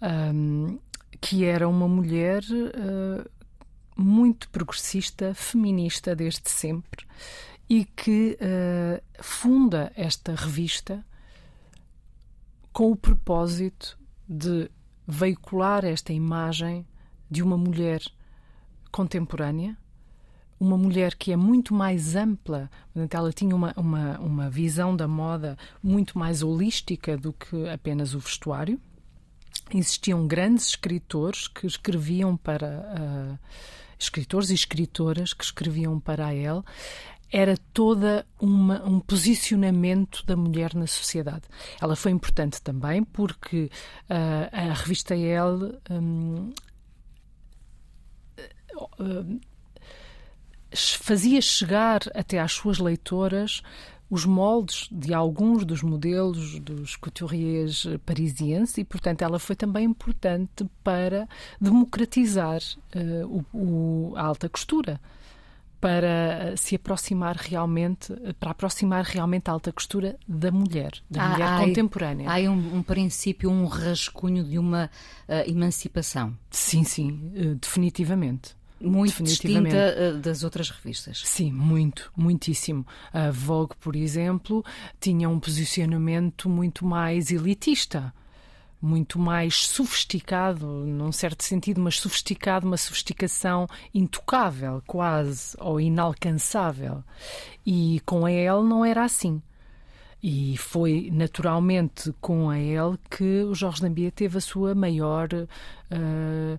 [0.00, 0.78] Um,
[1.24, 3.30] que era uma mulher uh,
[3.96, 7.06] muito progressista, feminista desde sempre
[7.66, 11.02] e que uh, funda esta revista
[12.74, 14.70] com o propósito de
[15.06, 16.86] veicular esta imagem
[17.30, 18.02] de uma mulher
[18.92, 19.78] contemporânea,
[20.60, 25.08] uma mulher que é muito mais ampla, portanto, ela tinha uma, uma, uma visão da
[25.08, 28.78] moda muito mais holística do que apenas o vestuário
[29.72, 33.38] existiam grandes escritores que escreviam para uh,
[33.98, 36.64] escritores e escritoras que escreviam para a El
[37.32, 41.42] era toda uma, um posicionamento da mulher na sociedade.
[41.80, 43.70] Ela foi importante também porque
[44.08, 46.52] uh, a revista El um,
[49.00, 49.40] uh,
[50.76, 53.62] fazia chegar até às suas leitoras
[54.10, 60.66] os moldes de alguns dos modelos dos couturiers parisienses e, portanto, ela foi também importante
[60.82, 61.28] para
[61.60, 62.60] democratizar
[62.94, 65.00] uh, o, o, a alta costura
[65.80, 71.60] para se aproximar realmente, para aproximar realmente a alta costura da mulher, da mulher há,
[71.60, 72.30] contemporânea.
[72.30, 74.86] Há um, um, princípio, um rascunho de uma
[75.28, 76.34] uh, emancipação.
[76.50, 81.22] Sim, sim, uh, definitivamente muito distinta eh, das outras revistas.
[81.24, 82.86] Sim, muito, muitíssimo.
[83.12, 84.64] A Vogue, por exemplo,
[85.00, 88.12] tinha um posicionamento muito mais elitista
[88.84, 97.02] muito mais sofisticado, num certo sentido, mas sofisticado, uma sofisticação intocável, quase, ou inalcançável.
[97.64, 99.40] E com a Elle não era assim.
[100.22, 105.28] E foi naturalmente com a Elle que o Jorge Dambier teve a sua maior.
[105.32, 106.58] Uh,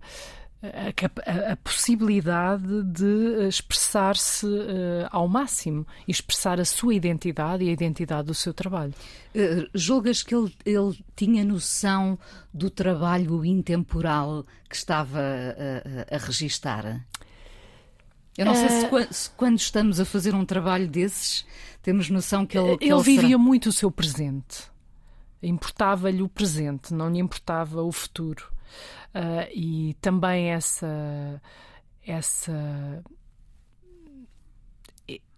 [1.25, 7.71] a, a, possibilidade de expressar-se uh, ao máximo e expressar a sua identidade e a
[7.71, 8.93] identidade do seu trabalho.
[9.35, 12.17] Uh, julgas que ele, ele tinha noção
[12.53, 17.05] do trabalho intemporal que estava a, a registar?
[18.37, 19.13] Eu não sei se, uh...
[19.13, 21.45] se, quando estamos a fazer um trabalho desses
[21.81, 22.77] temos noção que ele.
[22.77, 23.37] Que ele, ele vivia será...
[23.37, 24.63] muito o seu presente.
[25.41, 28.54] Importava-lhe o presente, não lhe importava o futuro.
[29.13, 31.41] Uh, e também essa
[32.05, 33.03] essa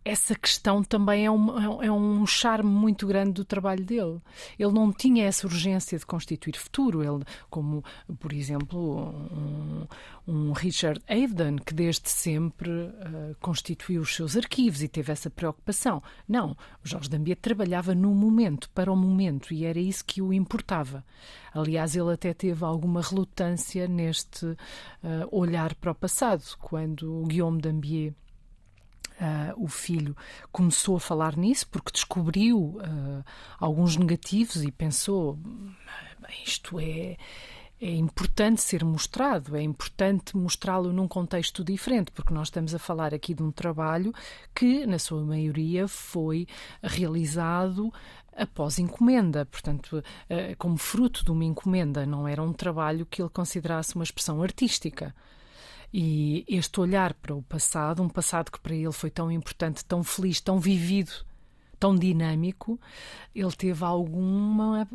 [0.07, 4.19] essa questão também é um, é um charme muito grande do trabalho dele.
[4.57, 7.03] Ele não tinha essa urgência de constituir futuro.
[7.03, 7.83] Ele, como,
[8.19, 9.87] por exemplo, um,
[10.27, 16.01] um Richard Avedon, que desde sempre uh, constituiu os seus arquivos e teve essa preocupação.
[16.27, 20.33] Não, o Jorge Dambier trabalhava no momento, para o momento, e era isso que o
[20.33, 21.03] importava.
[21.53, 24.57] Aliás, ele até teve alguma relutância neste uh,
[25.31, 28.13] olhar para o passado, quando o Guillaume Dambier
[29.19, 30.15] Uh, o filho
[30.51, 33.23] começou a falar nisso porque descobriu uh,
[33.59, 35.39] alguns negativos e pensou:
[36.45, 37.17] isto é.
[37.79, 43.13] É importante ser mostrado, é importante mostrá-lo num contexto diferente, porque nós estamos a falar
[43.13, 44.11] aqui de um trabalho
[44.55, 46.47] que, na sua maioria, foi
[46.81, 47.93] realizado
[48.35, 53.29] após encomenda, portanto, uh, como fruto de uma encomenda, não era um trabalho que ele
[53.29, 55.13] considerasse uma expressão artística.
[55.93, 60.03] E este olhar para o passado, um passado que para ele foi tão importante, tão
[60.03, 61.25] feliz, tão vivido,
[61.79, 62.79] tão dinâmico,
[63.33, 64.87] ele teve alguma,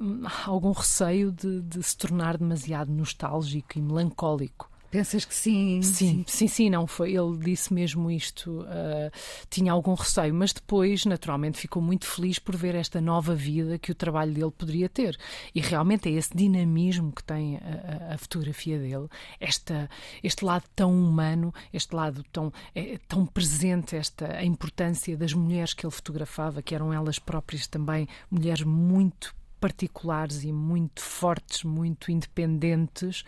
[0.46, 4.71] algum receio de, de se tornar demasiado nostálgico e melancólico.
[4.92, 5.80] Pensas que sim?
[5.80, 7.16] Sim, sim, sim, não foi.
[7.16, 8.60] Ele disse mesmo isto.
[8.60, 9.10] Uh,
[9.48, 13.90] tinha algum receio, mas depois, naturalmente, ficou muito feliz por ver esta nova vida que
[13.90, 15.18] o trabalho dele poderia ter.
[15.54, 19.08] E realmente é esse dinamismo que tem a, a fotografia dele,
[19.40, 19.88] esta,
[20.22, 25.72] este lado tão humano, este lado tão, é, tão presente, esta a importância das mulheres
[25.72, 32.10] que ele fotografava, que eram elas próprias também mulheres muito particulares e muito fortes, muito
[32.10, 33.20] independentes,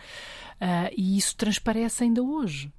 [0.60, 2.72] uh, e isso transparece ainda hoje.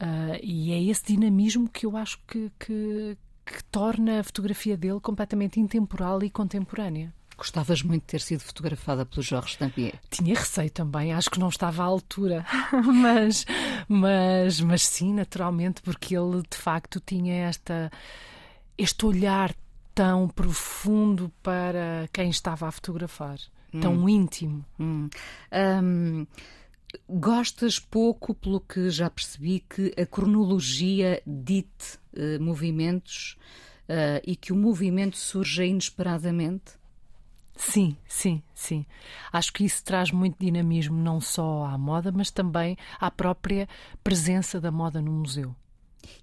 [0.00, 4.98] Uh, e é esse dinamismo que eu acho que, que, que torna a fotografia dele
[4.98, 7.14] completamente intemporal e contemporânea.
[7.38, 10.00] Gostavas muito de ter sido fotografada pelo Jorge Dampier?
[10.10, 13.46] Tinha receio também, acho que não estava à altura, mas,
[13.88, 17.92] mas, mas sim, naturalmente, porque ele de facto tinha esta,
[18.76, 19.54] este olhar
[19.96, 23.38] tão profundo para quem estava a fotografar,
[23.72, 23.80] hum.
[23.80, 24.62] tão íntimo.
[24.78, 25.08] Hum.
[25.82, 26.26] Um,
[27.08, 33.38] gostas pouco, pelo que já percebi, que a cronologia dite uh, movimentos
[33.88, 36.72] uh, e que o movimento surja inesperadamente?
[37.56, 38.84] Sim, sim, sim.
[39.32, 43.66] Acho que isso traz muito dinamismo não só à moda, mas também à própria
[44.04, 45.56] presença da moda no museu.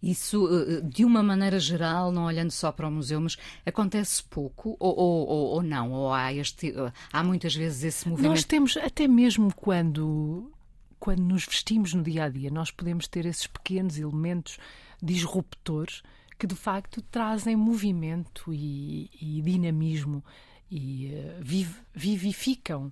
[0.01, 4.75] Isso, eh, de uma maneira geral, não olhando só para o museu, mas acontece pouco
[4.79, 5.91] ou, ou, ou não?
[5.91, 6.73] Ou há, este,
[7.11, 8.31] há muitas vezes esse movimento?
[8.31, 10.51] Nós temos, até mesmo quando,
[10.99, 14.57] quando nos vestimos no dia a dia, nós podemos ter esses pequenos elementos
[15.01, 16.01] disruptores
[16.37, 20.23] que de facto trazem movimento e, e dinamismo
[20.69, 22.91] e uh, viv, vivificam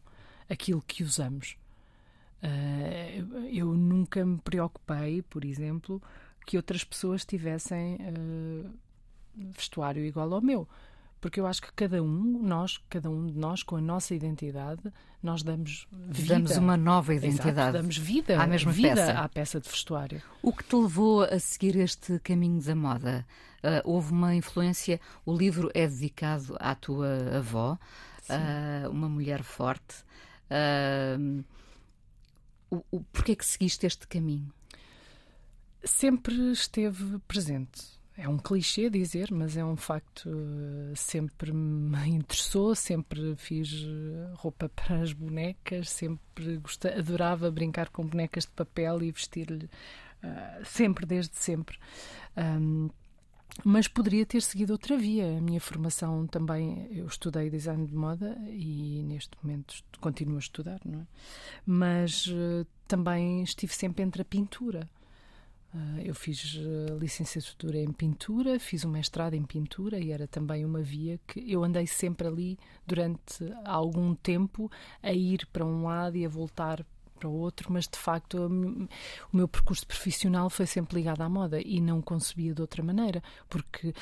[0.49, 1.57] aquilo que usamos.
[2.43, 6.01] Uh, eu nunca me preocupei, por exemplo,
[6.45, 8.69] que outras pessoas tivessem uh,
[9.35, 10.67] vestuário igual ao meu.
[11.21, 14.81] Porque eu acho que cada um, nós, cada um de nós, com a nossa identidade,
[15.21, 16.33] nós damos vida.
[16.33, 17.49] Damos uma nova identidade.
[17.51, 19.11] Exato, damos vida, à mesma vida peça.
[19.19, 20.21] à peça de vestuário.
[20.41, 23.23] O que te levou a seguir este caminho da moda?
[23.63, 24.99] Uh, houve uma influência.
[25.23, 27.77] O livro é dedicado à tua avó,
[28.27, 30.03] uh, uma mulher forte.
[30.49, 31.43] Uh,
[32.71, 34.51] o, o, porquê é que seguiste este caminho?
[35.83, 38.01] Sempre esteve presente.
[38.17, 40.29] É um clichê dizer, mas é um facto.
[40.95, 48.05] Sempre me interessou, sempre fiz eh, roupa para as bonecas, sempre gostava, adorava brincar com
[48.05, 51.77] bonecas de papel e vestir-lhe uh, sempre, desde sempre.
[52.37, 52.89] Um,
[53.63, 55.37] mas poderia ter seguido outra via.
[55.37, 60.79] A minha formação também, eu estudei design de moda e neste momento continuo a estudar,
[60.85, 61.07] não é?
[61.65, 64.87] Mas uh, também estive sempre entre a pintura.
[65.73, 70.65] Uh, eu fiz uh, licenciatura em pintura, fiz um mestrado em pintura e era também
[70.65, 74.69] uma via que eu andei sempre ali durante algum tempo
[75.01, 76.85] a ir para um lado e a voltar
[77.17, 78.47] para o outro, mas de facto
[79.31, 83.23] o meu percurso profissional foi sempre ligado à moda e não concebia de outra maneira,
[83.47, 83.93] porque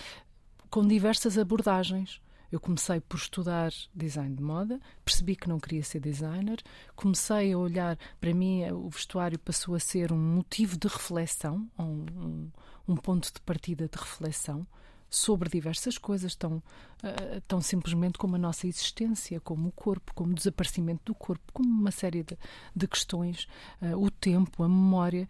[0.70, 2.22] com diversas abordagens.
[2.52, 6.62] Eu comecei por estudar design de moda, percebi que não queria ser designer,
[6.96, 12.50] comecei a olhar, para mim o vestuário passou a ser um motivo de reflexão, um,
[12.88, 14.66] um, ponto de partida de reflexão
[15.10, 20.32] sobre diversas coisas, tão, uh, tão simplesmente como a nossa existência, como o corpo, como
[20.32, 22.38] o desaparecimento do corpo, como uma série de,
[22.76, 23.48] de questões,
[23.82, 25.28] uh, o tempo, a memória.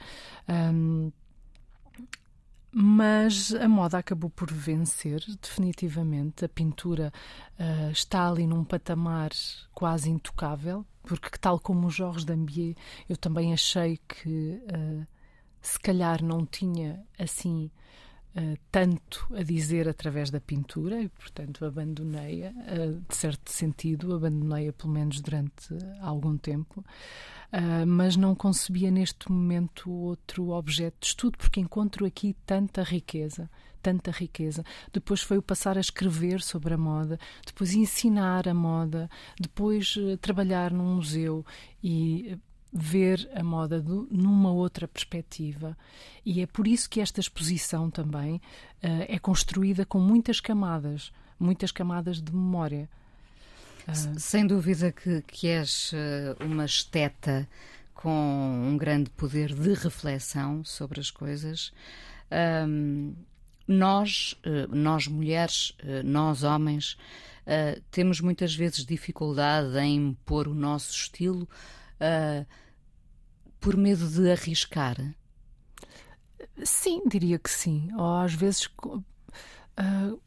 [0.48, 1.12] Um,
[2.72, 6.46] mas a moda acabou por vencer, definitivamente.
[6.46, 7.12] A pintura
[7.60, 9.32] uh, está ali num patamar
[9.74, 12.76] quase intocável, porque, tal como o Jorge Dambier,
[13.08, 15.08] eu também achei que uh,
[15.62, 17.72] se calhar não tinha assim
[18.36, 24.94] uh, tanto a dizer através da pintura e, portanto, abandonei-a, de certo sentido, abandonei-a pelo
[24.94, 26.84] menos durante algum tempo.
[27.52, 33.50] Uh, mas não concebia neste momento outro objeto de estudo, porque encontro aqui tanta riqueza,
[33.82, 34.64] tanta riqueza.
[34.94, 39.10] Depois foi o passar a escrever sobre a moda, depois ensinar a moda,
[39.40, 41.44] depois uh, trabalhar num museu
[41.84, 42.38] e
[42.72, 45.78] ver a moda do, numa outra perspectiva.
[46.26, 51.72] E é por isso que esta exposição também uh, é construída com muitas camadas, muitas
[51.72, 52.90] camadas de memória.
[53.88, 54.20] Uh...
[54.20, 57.48] Sem dúvida que, que és uh, uma esteta
[57.96, 61.74] com um grande poder de reflexão sobre as coisas.
[62.66, 63.14] Um,
[63.68, 64.36] nós,
[64.70, 66.98] nós mulheres, nós homens,
[67.92, 71.48] temos muitas vezes dificuldade em pôr o nosso estilo
[72.02, 72.46] uh,
[73.60, 74.98] por medo de arriscar?
[76.64, 77.90] Sim, diria que sim.
[77.96, 80.22] Ou às vezes uh,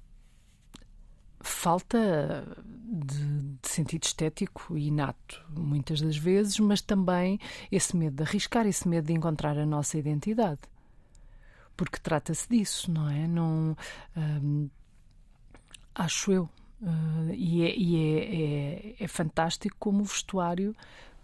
[1.40, 7.38] falta de, de, sentido estético inato, muitas das vezes, mas também
[7.70, 10.60] esse medo de arriscar, esse medo de encontrar a nossa identidade.
[11.76, 13.26] Porque trata-se disso, não é?
[13.26, 13.76] Não,
[14.14, 16.48] ah, acho eu.
[16.80, 20.74] Uh, e é, e é, é, é fantástico como o vestuário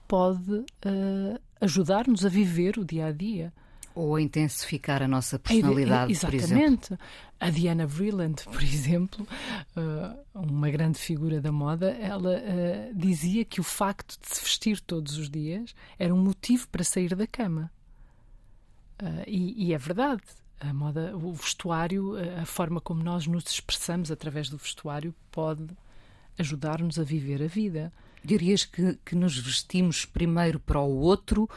[0.09, 3.53] pode uh, ajudar-nos a viver o dia a dia.
[3.95, 6.47] Ou a intensificar a nossa personalidade, Exatamente.
[6.47, 6.99] por exemplo.
[7.39, 9.29] A Diana Vreeland, por exemplo,
[9.77, 14.81] uh, uma grande figura da moda, ela uh, dizia que o facto de se vestir
[14.81, 17.71] todos os dias era um motivo para sair da cama.
[19.29, 20.23] E, e, é verdade.
[20.59, 25.69] A moda, o vestuário, a forma como nós nos expressamos através do vestuário pode
[26.37, 27.93] ajudar-nos a viver a vida.
[28.25, 31.49] Dirias que, que nos vestimos primeiro para o outro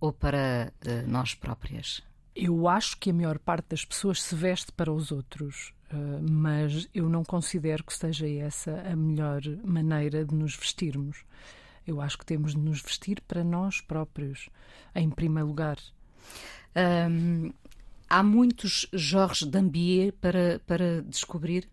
[0.00, 2.02] ou para uh, nós próprias?
[2.34, 6.88] Eu acho que a maior parte das pessoas se veste para os outros, uh, mas
[6.94, 11.24] eu não considero que seja essa a melhor maneira de nos vestirmos.
[11.86, 14.48] Eu acho que temos de nos vestir para nós próprios,
[14.94, 15.78] em primeiro lugar.
[18.08, 21.66] Há muitos Jorge Dambier para, para descobrir?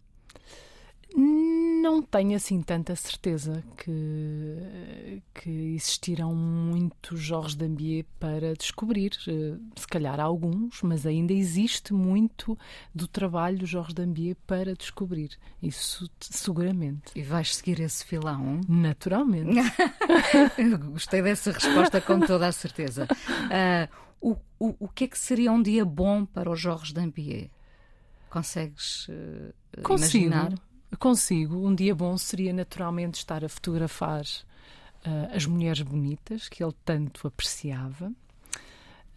[1.82, 9.12] Não tenho assim tanta certeza que, que existirão muitos Jorge Dambier para descobrir.
[9.28, 12.58] Eh, se calhar alguns, mas ainda existe muito
[12.94, 15.38] do trabalho Jorge Dambier para descobrir.
[15.62, 17.12] Isso seguramente.
[17.16, 18.60] E vais seguir esse filão?
[18.68, 19.62] Naturalmente.
[20.92, 23.08] Gostei dessa resposta com toda a certeza.
[23.10, 23.88] Uh,
[24.22, 27.50] o, o, o que é que seria um dia bom para o Jorge Dambier?
[28.30, 30.26] Consegues uh, Consigo.
[30.26, 30.69] imaginar?
[30.98, 31.56] Consigo.
[31.68, 37.28] Um dia bom seria naturalmente estar a fotografar uh, as mulheres bonitas que ele tanto
[37.28, 38.12] apreciava.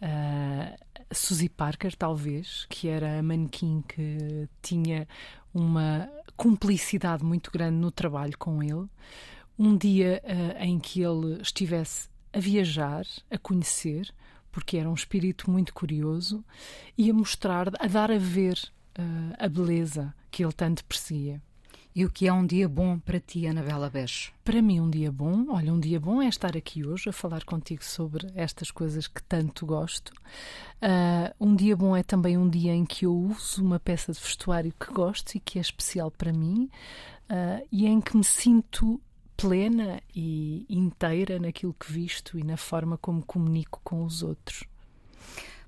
[0.01, 0.77] Uh,
[1.11, 5.07] Suzy Parker, talvez, que era a manequim que tinha
[5.53, 8.87] uma cumplicidade muito grande no trabalho com ele.
[9.57, 14.13] Um dia uh, em que ele estivesse a viajar, a conhecer,
[14.51, 16.43] porque era um espírito muito curioso,
[16.97, 18.57] e a mostrar, a dar a ver
[18.97, 21.41] uh, a beleza que ele tanto perseguia.
[21.95, 24.33] E o que é um dia bom para ti, Anabela Beixo?
[24.43, 27.43] Para mim, um dia bom, olha, um dia bom é estar aqui hoje a falar
[27.43, 30.11] contigo sobre estas coisas que tanto gosto.
[30.81, 34.19] Uh, um dia bom é também um dia em que eu uso uma peça de
[34.19, 36.67] vestuário que gosto e que é especial para mim
[37.29, 38.99] uh, e em que me sinto
[39.37, 44.63] plena e inteira naquilo que visto e na forma como comunico com os outros.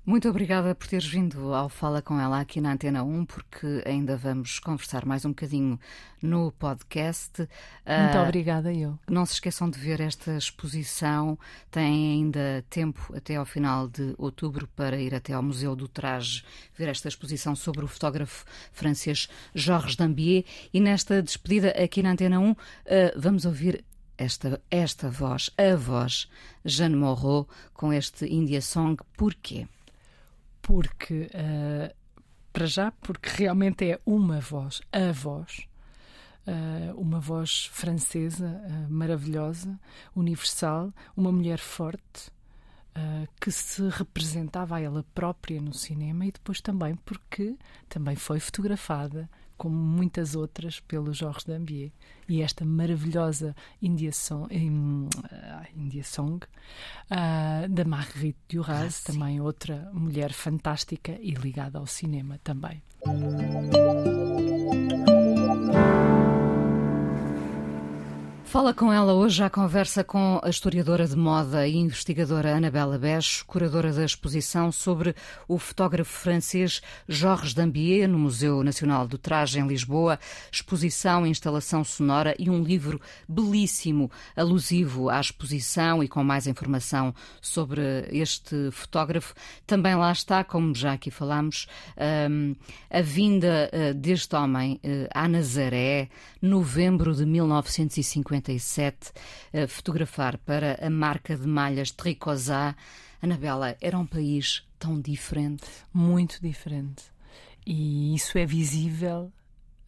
[0.06, 4.16] Muito obrigada por teres vindo ao Fala com ela aqui na Antena 1, porque ainda
[4.16, 5.80] vamos conversar mais um bocadinho
[6.22, 7.40] no podcast.
[7.40, 8.96] Muito uh, obrigada, eu.
[9.10, 11.36] Não se esqueçam de ver esta exposição.
[11.72, 16.44] Tem ainda tempo até ao final de outubro para ir até ao Museu do Traje
[16.72, 20.44] ver esta exposição sobre o fotógrafo francês Georges Dambier.
[20.72, 22.56] E nesta despedida aqui na Antena 1, uh,
[23.16, 23.84] vamos ouvir
[24.16, 26.28] esta, esta voz, a voz
[26.64, 29.02] Jeanne Moreau, com este India Song.
[29.16, 29.66] Porquê?
[30.66, 31.94] Porque, uh,
[32.52, 35.64] para já, porque realmente é uma voz, a voz,
[36.44, 39.78] uh, uma voz francesa uh, maravilhosa,
[40.14, 42.34] universal, uma mulher forte.
[43.40, 47.54] que se representava a ela própria no cinema e depois também porque
[47.90, 51.90] também foi fotografada como muitas outras pelo Jorge Dambier.
[52.28, 55.08] E esta maravilhosa India Song, uh,
[55.76, 62.38] India Song uh, da Marguerite Duras, ah, também outra mulher fantástica e ligada ao cinema
[62.42, 62.82] também.
[68.46, 73.44] Fala com ela hoje à conversa com a historiadora de moda e investigadora Anabela Becho,
[73.44, 75.16] curadora da exposição sobre
[75.48, 80.18] o fotógrafo francês Georges Dambier no Museu Nacional do Traje em Lisboa,
[80.50, 88.06] exposição, instalação sonora e um livro belíssimo, alusivo à exposição e com mais informação sobre
[88.12, 89.34] este fotógrafo.
[89.66, 91.66] Também lá está, como já aqui falámos,
[92.30, 92.54] hum,
[92.88, 96.08] a vinda eh, deste homem eh, a Nazaré,
[96.40, 99.12] novembro de 1950 1957,
[99.52, 102.76] a fotografar para a marca de malhas Tricosá.
[103.22, 105.64] Anabela, era um país tão diferente?
[105.92, 107.04] Muito diferente.
[107.64, 109.32] E isso é visível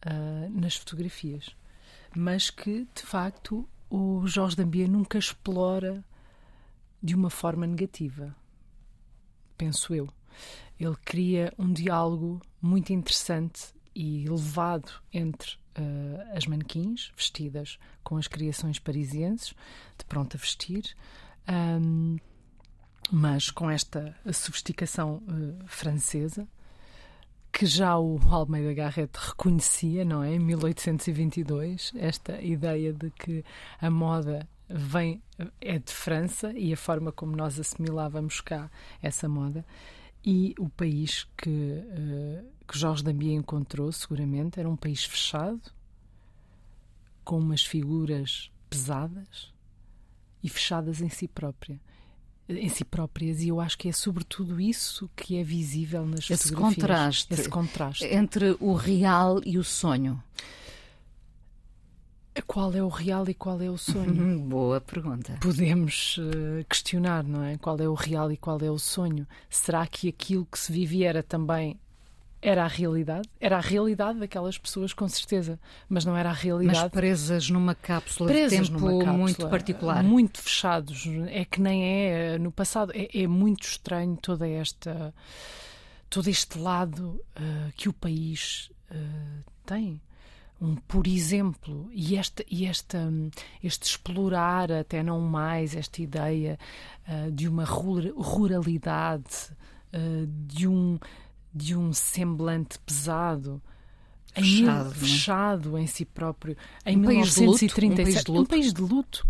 [0.05, 1.55] uh, nas fotografias.
[2.15, 6.03] Mas que, de facto, o Jorge Dambia nunca explora
[7.01, 8.35] de uma forma negativa.
[9.57, 10.09] Penso eu.
[10.79, 18.27] Ele cria um diálogo muito interessante e elevado entre uh, as manequins vestidas com as
[18.27, 19.53] criações parisienses,
[19.97, 20.95] de pronto a vestir,
[21.81, 22.17] um,
[23.11, 26.47] mas com esta sofisticação uh, francesa
[27.51, 30.35] que já o Almeida Garrett reconhecia, não é?
[30.35, 33.43] Em 1822, esta ideia de que
[33.81, 35.21] a moda vem
[35.59, 38.69] é de França e a forma como nós assimilávamos cá
[39.01, 39.65] essa moda
[40.23, 45.61] e o país que, uh, que Jorge Dambia encontrou, seguramente, era um país fechado,
[47.23, 49.53] com umas figuras pesadas
[50.43, 51.79] e fechadas em si própria
[52.49, 56.49] em si próprias e eu acho que é sobretudo isso que é visível nas esse
[56.49, 56.75] fotografias.
[56.75, 60.21] Contraste esse contraste entre o real e o sonho.
[62.45, 64.39] Qual é o real e qual é o sonho?
[64.39, 65.37] Boa pergunta.
[65.41, 67.57] Podemos uh, questionar, não é?
[67.57, 69.27] Qual é o real e qual é o sonho?
[69.49, 71.79] Será que aquilo que se vivia era também
[72.41, 73.27] era a realidade?
[73.39, 75.59] Era a realidade daquelas pessoas, com certeza,
[75.89, 76.79] mas não era a realidade.
[76.79, 80.03] Mas presas numa cápsula presas de tempo cápsula, muito particular.
[80.03, 81.05] Muito fechados.
[81.27, 82.91] É que nem é no passado.
[82.95, 85.13] É, é muito estranho toda esta,
[86.09, 90.01] todo este lado uh, que o país uh, tem
[90.61, 93.11] um por exemplo e esta e esta
[93.63, 96.59] este explorar até não mais esta ideia
[97.07, 99.51] uh, de uma ruralidade
[99.93, 100.99] uh, de um
[101.53, 103.61] de um semblante pesado
[104.33, 109.27] fechado, em, fechado em si próprio em um 1937 país um país de luto?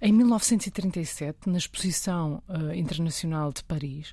[0.00, 4.12] Em 1937 na exposição uh, internacional de Paris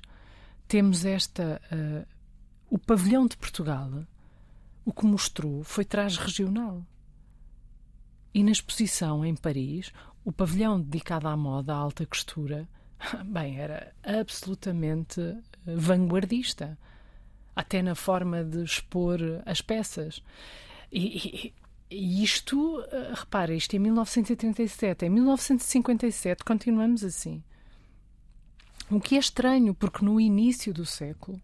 [0.68, 1.60] temos esta
[2.70, 3.90] o pavilhão de Portugal
[4.84, 6.84] o que mostrou foi traje regional.
[8.32, 9.92] E na exposição em Paris,
[10.24, 12.68] o pavilhão dedicado à moda, à alta costura,
[13.26, 16.78] bem, era absolutamente eh, vanguardista,
[17.54, 20.22] até na forma de expor as peças.
[20.92, 21.54] E, e,
[21.90, 27.42] e isto, eh, repara, isto é 1937, em 1957 continuamos assim.
[28.90, 31.40] O que é estranho, porque no início do século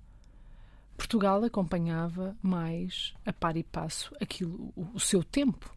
[0.97, 5.75] Portugal acompanhava mais a par e passo aquilo, o, o seu tempo.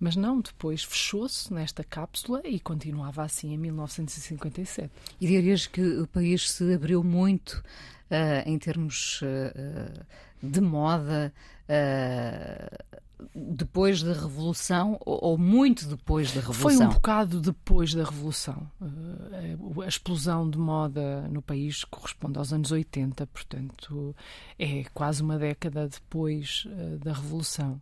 [0.00, 4.90] Mas não, depois fechou-se nesta cápsula e continuava assim em 1957.
[5.20, 7.62] E dirias que o país se abriu muito
[8.10, 10.06] uh, em termos uh,
[10.40, 11.32] de moda,
[11.68, 13.00] uh,
[13.34, 16.78] depois da Revolução ou, muito depois da Revolução?
[16.78, 18.70] Foi um bocado depois da Revolução.
[18.80, 24.14] Uh, a explosão de moda no país corresponde aos anos 80, portanto
[24.58, 27.80] é quase uma década depois uh, da Revolução.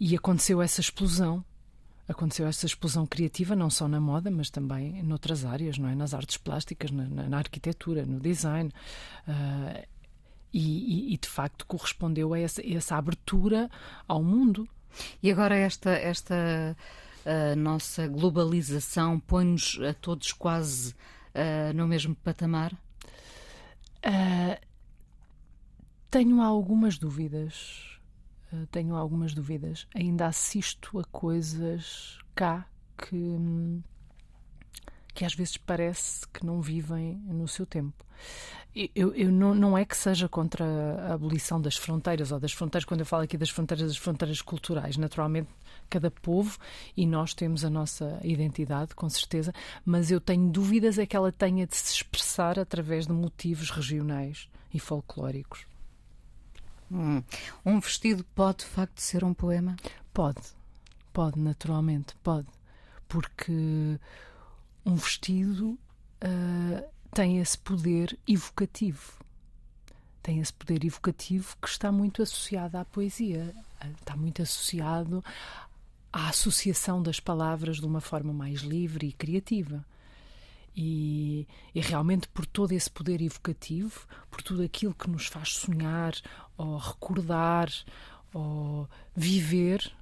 [0.00, 1.44] E aconteceu essa explosão.
[2.08, 5.94] Aconteceu essa explosão criativa não só na moda, mas também noutras áreas, não é?
[5.94, 8.70] Nas artes plásticas, na, na arquitetura, no design.
[9.26, 9.91] Uh,
[10.52, 10.58] e,
[11.10, 13.70] e, e, de facto correspondeu a essa, essa, abertura
[14.06, 14.68] ao mundo.
[15.22, 16.76] E agora esta, esta
[17.24, 22.72] uh, nossa globalização põe-nos a todos quase uh, no mesmo patamar?
[24.04, 24.60] Uh,
[26.10, 27.98] tenho algumas dúvidas.
[28.70, 29.86] tenho algumas dúvidas.
[29.94, 32.66] Ainda assisto a coisas cá
[32.98, 33.16] que,
[35.14, 38.04] que às vezes parece que não vivem no seu tempo.
[38.94, 42.86] Eu, eu não, não, é que seja contra a abolição das fronteiras ou das fronteiras,
[42.86, 44.96] quando eu falo aqui das fronteiras, das fronteiras culturais.
[44.96, 45.50] Naturalmente,
[45.90, 46.58] cada povo
[46.96, 49.52] e nós temos a nossa identidade, com certeza,
[49.84, 54.48] mas eu tenho dúvidas é que ela tenha de se expressar através de motivos regionais
[54.72, 55.66] e folclóricos.
[56.90, 57.22] Hum.
[57.64, 59.76] Um vestido pode, de facto, ser um poema?
[60.14, 60.40] Pode,
[61.12, 62.48] pode, naturalmente, pode.
[63.06, 63.98] Porque
[64.84, 65.78] um vestido.
[66.22, 69.12] Uh, tem esse poder evocativo.
[70.22, 73.54] Tem esse poder evocativo que está muito associado à poesia,
[74.00, 75.22] está muito associado
[76.12, 79.84] à associação das palavras de uma forma mais livre e criativa.
[80.74, 86.14] E, e, realmente por todo esse poder evocativo, por tudo aquilo que nos faz sonhar,
[86.56, 87.70] ou recordar,
[88.32, 89.92] ou viver,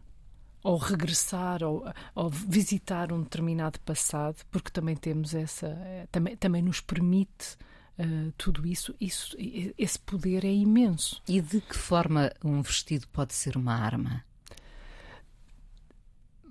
[0.62, 1.84] ou regressar ou,
[2.14, 7.56] ou, visitar um determinado passado, porque também temos essa, eh, também, também nos permite
[7.98, 9.36] uh, tudo isso, isso,
[9.78, 11.22] esse poder é imenso.
[11.26, 14.24] E de que forma um vestido pode ser uma arma?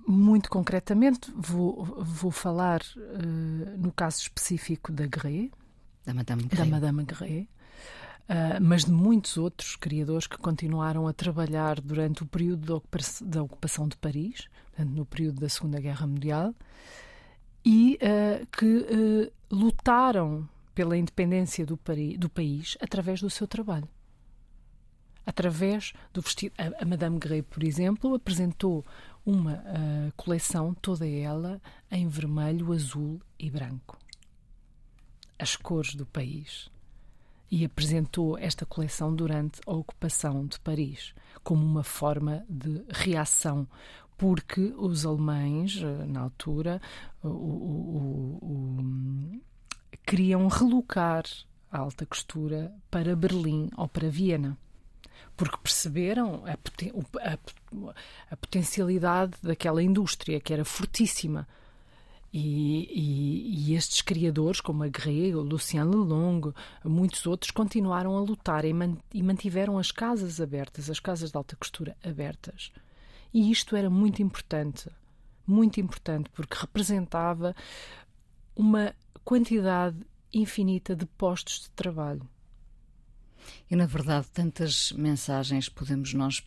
[0.06, 5.52] muito concretamente, vou, vou falar uh, no caso específico da Guerre,
[6.04, 7.48] da Madame Guerre, da Madame Guerre
[8.30, 12.82] uh, mas de muitos outros criadores que continuaram a trabalhar durante o período
[13.22, 16.54] da ocupação, de Paris, portanto, no período da Segunda Guerra Mundial,
[17.64, 21.78] e uh, que lutaram pela independência do,
[22.18, 23.88] do país através do seu trabalho
[25.26, 26.54] através do vestido.
[26.58, 28.84] A, a Madame Grey, por exemplo, apresentou
[29.24, 31.60] uma uh, coleção, toda ela
[31.90, 33.98] em vermelho, azul e branco.
[35.38, 36.70] As cores do país.
[37.50, 43.66] E apresentou esta coleção durante a ocupação de Paris, como uma forma de reação,
[44.16, 46.80] porque os alemães, eh, na altura,
[47.22, 49.40] o, o, o,
[50.06, 51.24] queriam relocar
[51.72, 54.56] a alta costura para Berlim ou para Viena
[55.36, 57.38] porque perceberam a, a,
[58.30, 61.48] a, potencialidade daquela indústria, que era fortíssima.
[62.32, 66.52] E, e, e estes criadores, como a Guerre, o Lucien Lelong,
[66.84, 71.36] muitos outros, continuaram a lutar e, man, e mantiveram as casas abertas, as casas de
[71.36, 72.70] alta costura abertas.
[73.34, 74.88] E isto era muito importante,
[75.46, 77.54] muito importante, porque representava
[78.54, 79.98] uma quantidade
[80.32, 82.28] infinita de postos de trabalho.
[83.70, 86.42] E na verdade, tantas mensagens podemos nós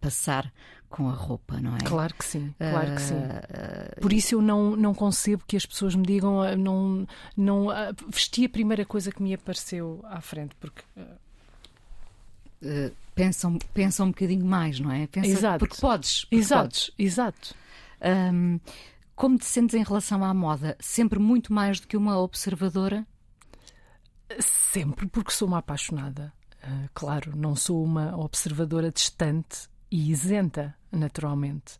[0.00, 0.52] passar
[0.88, 1.80] com a roupa, não é?
[1.80, 3.14] Claro que sim, claro uh, que sim.
[3.14, 7.06] Uh, Por isso eu não, não concebo que as pessoas me digam, ah, não,
[7.36, 10.82] não uh, vesti a primeira coisa que me apareceu à frente, porque.
[13.14, 15.06] pensam, pensam um bocadinho mais, não é?
[15.06, 15.58] Pensa, exato.
[15.58, 16.24] Porque podes.
[16.24, 16.90] Porque exato, podes.
[16.98, 17.54] exato.
[18.32, 18.60] Um,
[19.16, 20.76] como te sentes em relação à moda?
[20.80, 23.06] Sempre muito mais do que uma observadora?
[24.40, 26.32] Sempre, porque sou uma apaixonada.
[26.64, 31.78] Uh, claro, não sou uma observadora distante e isenta, naturalmente.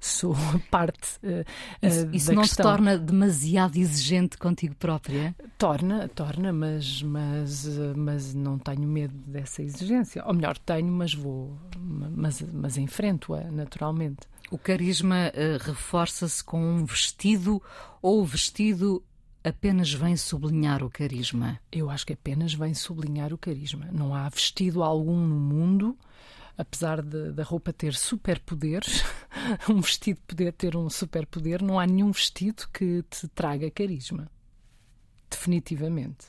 [0.00, 0.34] Sou
[0.70, 1.44] parte uh,
[1.82, 2.64] isso, isso não questão.
[2.64, 5.34] se torna demasiado exigente contigo própria?
[5.56, 7.66] Torna, torna, mas, mas,
[7.96, 10.24] mas não tenho medo dessa exigência.
[10.24, 14.20] Ou melhor, tenho, mas vou, mas, mas enfrento-a naturalmente.
[14.50, 17.62] O carisma uh, reforça-se com um vestido
[18.00, 19.02] ou o vestido
[19.42, 21.60] apenas vem sublinhar o carisma?
[21.70, 23.88] Eu acho que apenas vem sublinhar o carisma.
[23.92, 25.96] Não há vestido algum no mundo,
[26.56, 29.04] apesar de, da roupa ter superpoderes,
[29.68, 34.30] um vestido poder ter um superpoder, não há nenhum vestido que te traga carisma.
[35.30, 36.26] Definitivamente.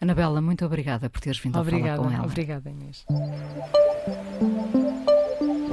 [0.00, 2.26] Anabela, muito obrigada por teres vindo obrigada, a falar com ela.
[2.26, 3.04] Obrigada, Inês